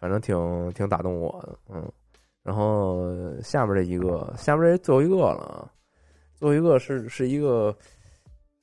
[0.00, 1.90] 反正挺挺打动我的，嗯，
[2.42, 3.10] 然后
[3.40, 5.70] 下面这一个，下面这最后一个了啊，
[6.34, 7.74] 最后一个是是一个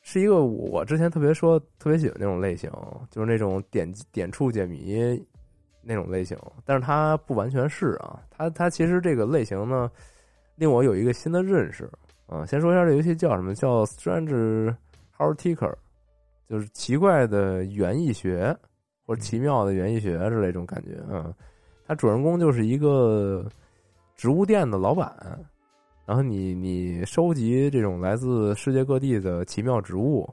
[0.02, 2.70] 是一个我之前特别说特别喜欢那种类型，
[3.10, 5.24] 就是那种点点触解谜
[5.82, 9.90] 那种类型，但是它不完全是啊，它它其实这个类型呢，
[10.56, 11.90] 令我有一个新的认识
[12.28, 12.46] 啊。
[12.46, 14.76] 先说一下这游戏叫什么，叫 Strange
[15.18, 15.74] Heartaker，
[16.50, 18.56] 就是奇怪的园艺学。
[19.04, 21.34] 或者奇妙的园艺学之类这种感觉，嗯，
[21.86, 23.46] 它主人公就是一个
[24.16, 25.14] 植物店的老板，
[26.06, 30.28] 然后你你收集这种来自世界各地的奇妙植物，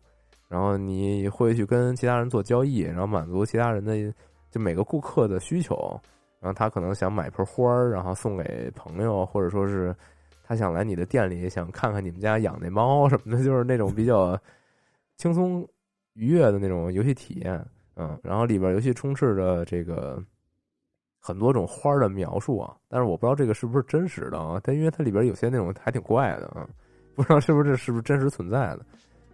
[0.48, 4.12] 然后你会去跟其他人做交易，然后满足其他人的
[4.50, 5.76] 就每个顾客的需求，
[6.40, 9.94] 然后他可能想买盆花儿，然后送给朋友，或者说是
[10.42, 14.36] 他想来你的店里想看看你们家养那猫什么的，就是那种比较
[15.16, 15.68] 轻松
[16.14, 17.64] 愉悦的那种游戏体验。
[17.96, 20.22] 嗯，然后里边游戏充斥着这个
[21.20, 26.66] 很多种花的描述啊，但是我不知道这个是不是真实的啊，但因为它里边有些那种还挺怪的啊，
[27.14, 28.80] 不知道是不是这是不是真实存在的，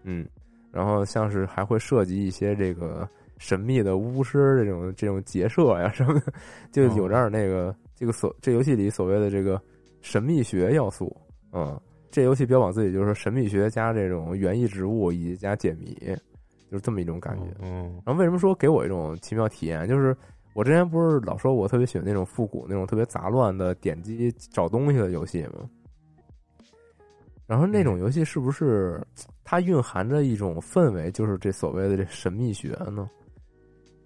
[0.02, 0.26] 嗯，
[0.72, 3.08] 然后像是还会涉及一些这个
[3.38, 6.32] 神秘的巫师这种这种结社呀什么的，
[6.72, 9.60] 就有点那个这个所这游戏里所谓的这个
[10.00, 11.14] 神秘学要素，
[11.52, 11.78] 嗯，
[12.10, 15.96] 这游戏标榜自己就是神秘学加这种园艺植物以及加解谜。
[16.70, 19.86] 就是这么一种感觉，嗯，然后为什么说给我一种奇妙体验？
[19.86, 20.16] 就是
[20.54, 25.68] 我之前不是老说我特别喜欢那种复古、那种特别杂乱的点击找东西的游戏吗？
[27.46, 29.04] 然后那种游戏是不是
[29.44, 33.10] 它蕴含着一种氛围，就是这所谓的这神秘学呢？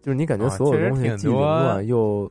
[0.02, 2.30] 就是你感觉所有东西既凌乱又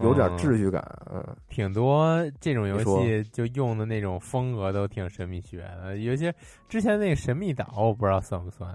[0.00, 0.82] 有点秩序感，
[1.12, 6.34] 嗯，挺多这种游戏就用的那种风格都挺神秘学的，有些
[6.68, 8.74] 之前那个神秘岛我不知道算不算。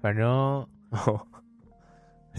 [0.00, 0.28] 反正
[0.90, 1.20] 哦，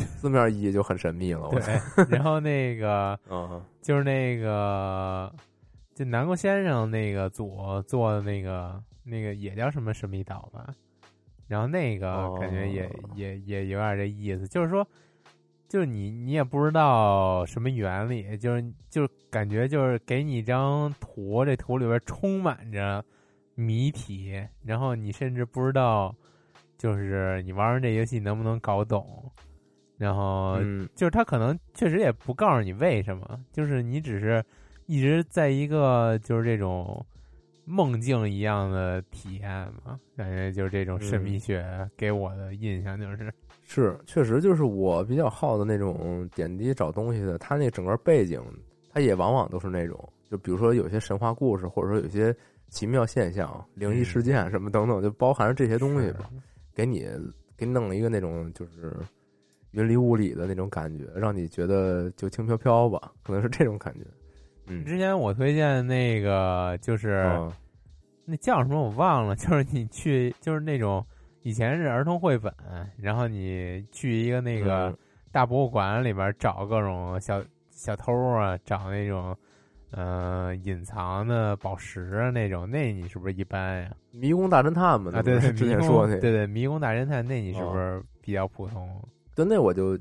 [0.20, 1.50] 字面意义就很神秘了。
[1.50, 1.62] 对，
[2.10, 5.34] 然后那个， 嗯，就是那个，
[5.93, 10.74] 就南宫先生那个组做的那个，那个也叫什么神秘岛吧。
[11.47, 14.88] 然后那个感觉也、哦、也也有点这意思，就是说，
[15.68, 23.04] 就是你你也不知道什么原理，就是就是感觉就是给你一张图，这图里边充满着
[23.56, 26.16] 谜题，然后你甚至不知道。
[26.78, 29.30] 就是你玩完这游戏能不能搞懂，
[30.00, 30.58] 然后
[30.95, 34.43] 就是他可能确实也不告诉你为什么，就是你只是
[34.86, 37.06] 一直在一个就是这种
[37.66, 39.50] 梦境一样的体验
[39.86, 43.32] 嘛，感觉就是这种神秘学给我的印象就是。
[43.72, 48.41] 是确实就是我比较好的那种点滴找东西的，它那整个背景
[48.91, 52.36] 它也往往都是那种，就比如说有些神话故事，或者说有些
[52.70, 56.32] 奇妙现象、灵异事件什么等等，就包含着这些东西吧。
[56.74, 57.08] 给你
[57.56, 58.97] 给你弄了一个那种就是
[59.72, 64.01] 云里雾里的那种感觉，让你觉得就轻飘飘吧，可能是这种感觉。
[64.67, 67.51] 嗯，之前我推荐那个就是、嗯、
[68.26, 71.05] 那叫什么我忘了，就是你去就是那种
[71.41, 72.53] 以前是儿童绘本，
[72.97, 74.97] 然后你去一个那个
[75.32, 79.36] 大博物馆里边找各种小小偷啊，找那种。
[79.91, 83.91] 呃，隐藏的宝石啊，那种，那你是不是一般呀？
[84.11, 88.88] 迷宫大侦探嘛，啊，对对，之前说那，对对，迷宫大侦探，那你是不是比较普通？
[88.88, 89.01] 哦、
[89.43, 89.97] 对，那我就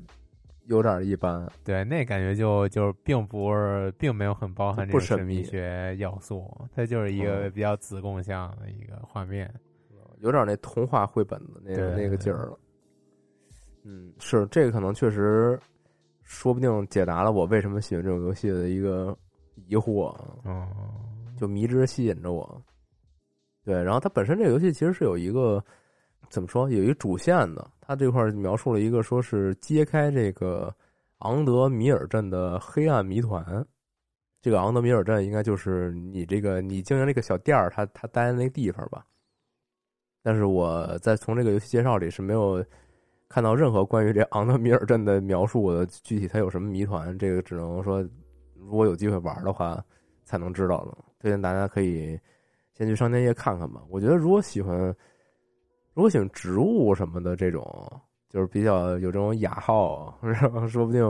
[0.67, 1.47] 有点一般。
[1.63, 9.53] 对，那感觉就就并不是，并没有很包含这个神秘学要素，它就是一个比较子供向的一个画面，
[10.19, 12.59] 有点那童话绘本的那个那个劲儿了。
[13.83, 15.59] 嗯，是这个可能确实，
[16.23, 19.17] 说不定解答了我为什么喜欢这种游戏的一个。
[19.67, 20.15] 疑惑，
[20.45, 20.65] 嗯，
[21.37, 22.63] 就迷之吸引着我。
[23.65, 25.61] 对，然后它本身这个游戏其实是有一个
[26.29, 27.69] 怎么说，有一个主线的。
[27.89, 30.71] 它这块描述了一个说是揭开这个
[31.21, 33.65] 昂德米尔镇的黑暗谜团。
[34.43, 39.03] 这个昂德米尔镇应该就是你这个你经营这个小店儿，他他待的那个地方吧？
[40.21, 42.63] 但是我在从这个游戏介绍里是没有
[43.27, 48.07] 看到任何关于这昂德米尔镇的描述的，具体它有什么谜团，这个只能说
[48.53, 49.83] 如果有机会玩的话
[50.23, 50.95] 才能知道了。
[51.17, 52.19] 推荐大家可以
[52.71, 53.81] 先去商店页看看吧。
[53.89, 54.95] 我觉得如果喜欢
[55.93, 57.63] 如果喜欢植物什么的这种，
[58.29, 61.01] 就是比较有这种雅号， 然后说不定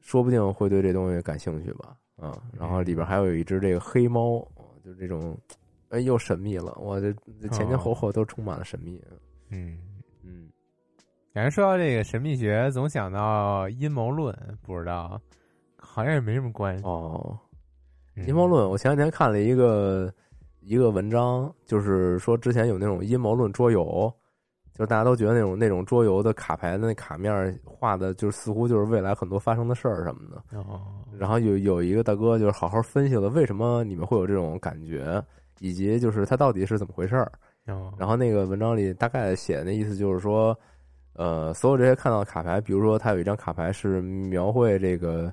[0.00, 1.96] 说不定会对这东西感兴趣吧。
[2.16, 4.46] 啊，然后里边还有一只这个黑猫，
[4.84, 5.36] 就这种。
[5.88, 6.74] 哎，又神秘了！
[6.80, 7.12] 我这
[7.50, 8.98] 前前后后都充满了神秘。
[9.50, 9.78] 嗯
[10.22, 10.48] 嗯，
[11.34, 15.20] 感觉说到这个神秘学，总想到阴谋论，不知道，
[15.76, 17.38] 好像也没什么关系哦。
[18.26, 20.10] 阴谋论，我前两天看了一个
[20.62, 24.12] 一个文章，就是说之前有那种阴谋论桌游，
[24.72, 30.58] 就是大家都觉得那种那种桌游的卡牌的那卡面画的，就是似乎就是未来很多发生的事儿什么的。
[30.58, 30.80] 哦。
[31.18, 35.22] 然后有有一个大哥就是好好分析了为什么你们会有这种感觉。
[35.60, 37.30] 以及就是它到底是怎么回事儿，
[37.96, 40.58] 然后那个文章里大概写的那意思就是说，
[41.12, 45.32] 呃，所有这些看到的卡牌，比如说他有一张卡牌是描绘这个，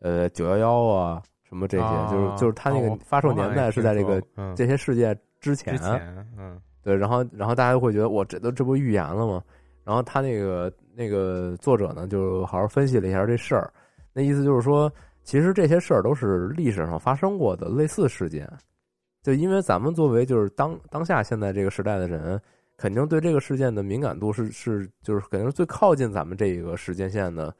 [0.00, 1.22] 呃，九幺幺啊
[1.52, 4.22] 什么这些，就是就是他那个发售年代是在这个
[4.56, 5.78] 这些事件之前，
[6.38, 9.44] 嗯，对，然后然后大家会觉得我这都这不预言了吗？
[9.84, 13.70] 然后他那个那个作者呢就好好分析了一下这事儿，
[14.14, 14.90] 那意思就是说，
[15.24, 18.50] 其实这些事儿都是历史上发生过的类似事件。
[19.22, 22.40] 就因为咱们作为就是当当下现在这个时代的人，
[22.78, 27.54] 肯定对这个事件的敏感度是是就是肯定是最靠近咱们这一个时间线的，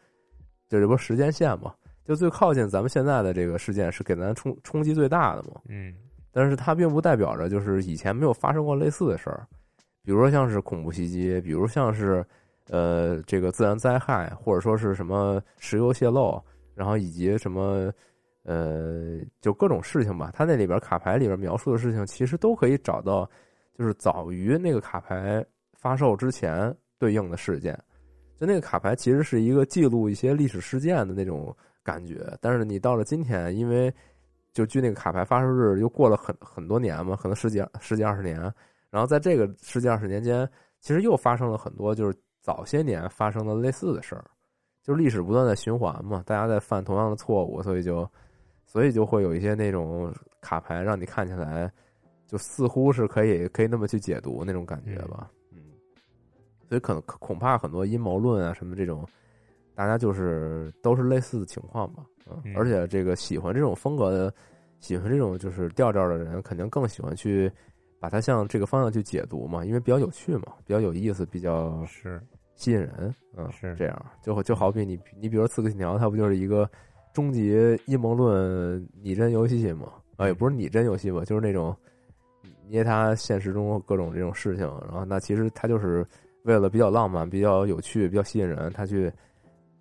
[0.67, 1.75] 就这不时间线嘛，
[2.05, 5.61] 就最靠近咱们现在的这个事件是给咱冲冲击最大的嘛。
[5.69, 5.95] 嗯，
[6.31, 9.47] 但是它并不代表着就是以前没有发生过类似的事儿，
[10.03, 12.25] 比如说像是恐怖袭击，比如像是
[12.69, 16.43] 呃这个自然灾害，或者说是什么石油泄漏，
[16.75, 17.93] 然后以及什么。
[18.45, 23.25] 呃，就各种事情吧，它那里边卡牌里边描述的事情，其实都可以找到，
[23.79, 27.73] 就是早于那个卡牌发售之前对应的事件。
[28.41, 33.93] 就那个卡牌其实是一个记录一些历史事件的那种感觉，但是你到了今天，因为
[34.53, 38.41] 就距那个卡牌发售日又过了很很多年嘛，可能十几十几二十年，
[38.91, 40.49] 然后在这个十几二十年间，
[40.81, 44.25] 其实又发生了很多就是早些年发生的类似的事儿，
[44.83, 48.09] 就是历史不断在循环嘛，大家在犯同样的错误，所以就。
[48.65, 50.11] 所以就会有一些那种
[50.41, 51.71] 卡牌，让你看起来
[52.27, 55.59] 就似乎是可以可以那么去解读那种感觉吧，嗯。
[56.69, 59.07] 所以可能恐怕很多阴谋论啊什么这种，
[59.75, 62.55] 大家就是都是类似的情况吧，嗯。
[62.57, 64.33] 而且这个喜欢这种风格的，
[64.81, 67.51] 喜欢这种就是调调的人，肯定更喜欢去
[67.99, 72.21] 把它向这个方向去解读嘛，因为比较有趣嘛，比较有意思，比较是
[72.55, 74.07] 吸引人，嗯，是这样。
[74.23, 76.69] 就就好比你你比如说《刺客信条》，它不就是一个。
[77.15, 79.87] 终极阴谋论拟真游戏嘛？
[80.17, 81.77] 啊，也不是拟真游戏吧，就是那种
[82.67, 86.07] 捏他现实中各种这种事情，然后那其实他就是
[86.45, 89.13] 为了比较浪漫、比较有趣、比较吸引人，他去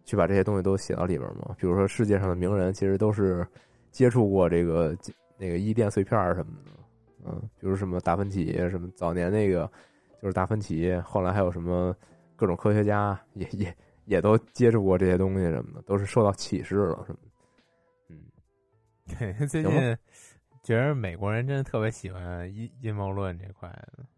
[0.04, 1.56] 去把这些东西都写到里边嘛。
[1.58, 3.45] 比如说世界上的名人，其实都是
[3.91, 4.97] 接触过这个
[5.38, 6.72] 那个伊甸碎片什么的，
[7.26, 9.70] 嗯，比如什么达芬奇什么早年那个
[10.22, 11.95] 就是达芬奇，后来还有什么
[12.36, 13.76] 各种科学家也也。
[14.06, 17.20] 也都接触过这些东西什么的，都是受到启示了什么。
[18.10, 18.18] 嗯，
[19.08, 19.97] 对，最近
[20.64, 23.72] 觉得美国人真的特别喜欢阴阴谋论这块。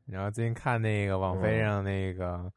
[0.08, 2.52] 然后最近看那个网飞上那个，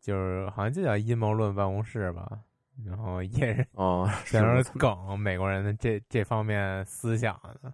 [0.00, 2.38] 就是好像就叫阴谋论办公室吧。
[2.84, 7.72] 然后也是哦， 全是梗美国人的这这方面思想的。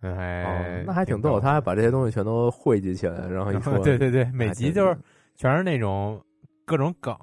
[0.00, 4.96] 哎，那还挺逗，他还把这些东西全都汇集起来，然后一说，对对对，每集就是
[5.36, 6.22] 全是那种。
[6.64, 7.14] 各种梗，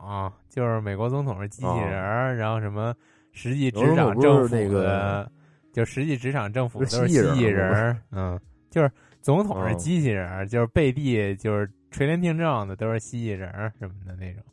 [0.49, 2.93] 就是美国总统是机器人，然后什么
[3.31, 5.31] 实际执掌政府的，
[5.73, 8.39] 就实际执掌政府都是蜥蜴人，嗯，
[8.69, 8.91] 就是
[9.21, 13.49] 总统是机器人，就是贝蒂就是垂帘听政的都是蜥蜴人
[13.79, 14.43] 什么的那种，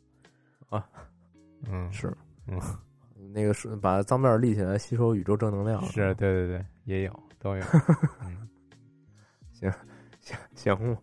[0.69, 0.87] 啊，
[1.69, 2.11] 嗯，是，
[2.47, 2.59] 嗯，
[3.33, 7.61] 那个是把脏面立起来吸收宇宙正能量，是对对对，也有都有，
[8.25, 8.47] 嗯，
[9.53, 9.71] 行
[10.21, 10.97] 行行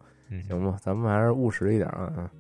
[0.49, 2.31] 行吧，咱们还是务实一点啊。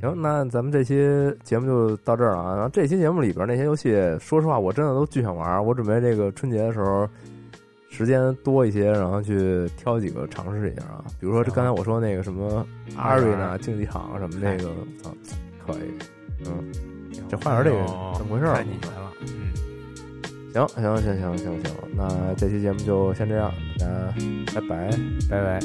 [0.00, 0.96] 行，那咱们这期
[1.42, 2.54] 节目就到这儿了啊。
[2.54, 3.90] 然后这期节目里边那些游戏，
[4.20, 5.64] 说实话，我真的都巨想玩。
[5.64, 7.08] 我准备这个春节的时候
[7.88, 11.06] 时间多一些，然后去挑几个尝试一下啊。
[11.18, 14.64] 比如说这刚才我说那个什么阿瑞娜竞技场什么那个，
[15.02, 15.10] 操，
[15.66, 15.98] 可以。
[16.44, 16.70] 嗯，
[17.28, 17.78] 这花园这个
[18.16, 18.46] 怎么回事？
[18.46, 19.12] 太了！
[19.20, 19.52] 嗯，
[20.52, 24.14] 行行行行行行，那这期节目就先这样，大家
[24.54, 24.90] 拜拜
[25.30, 25.60] 拜拜。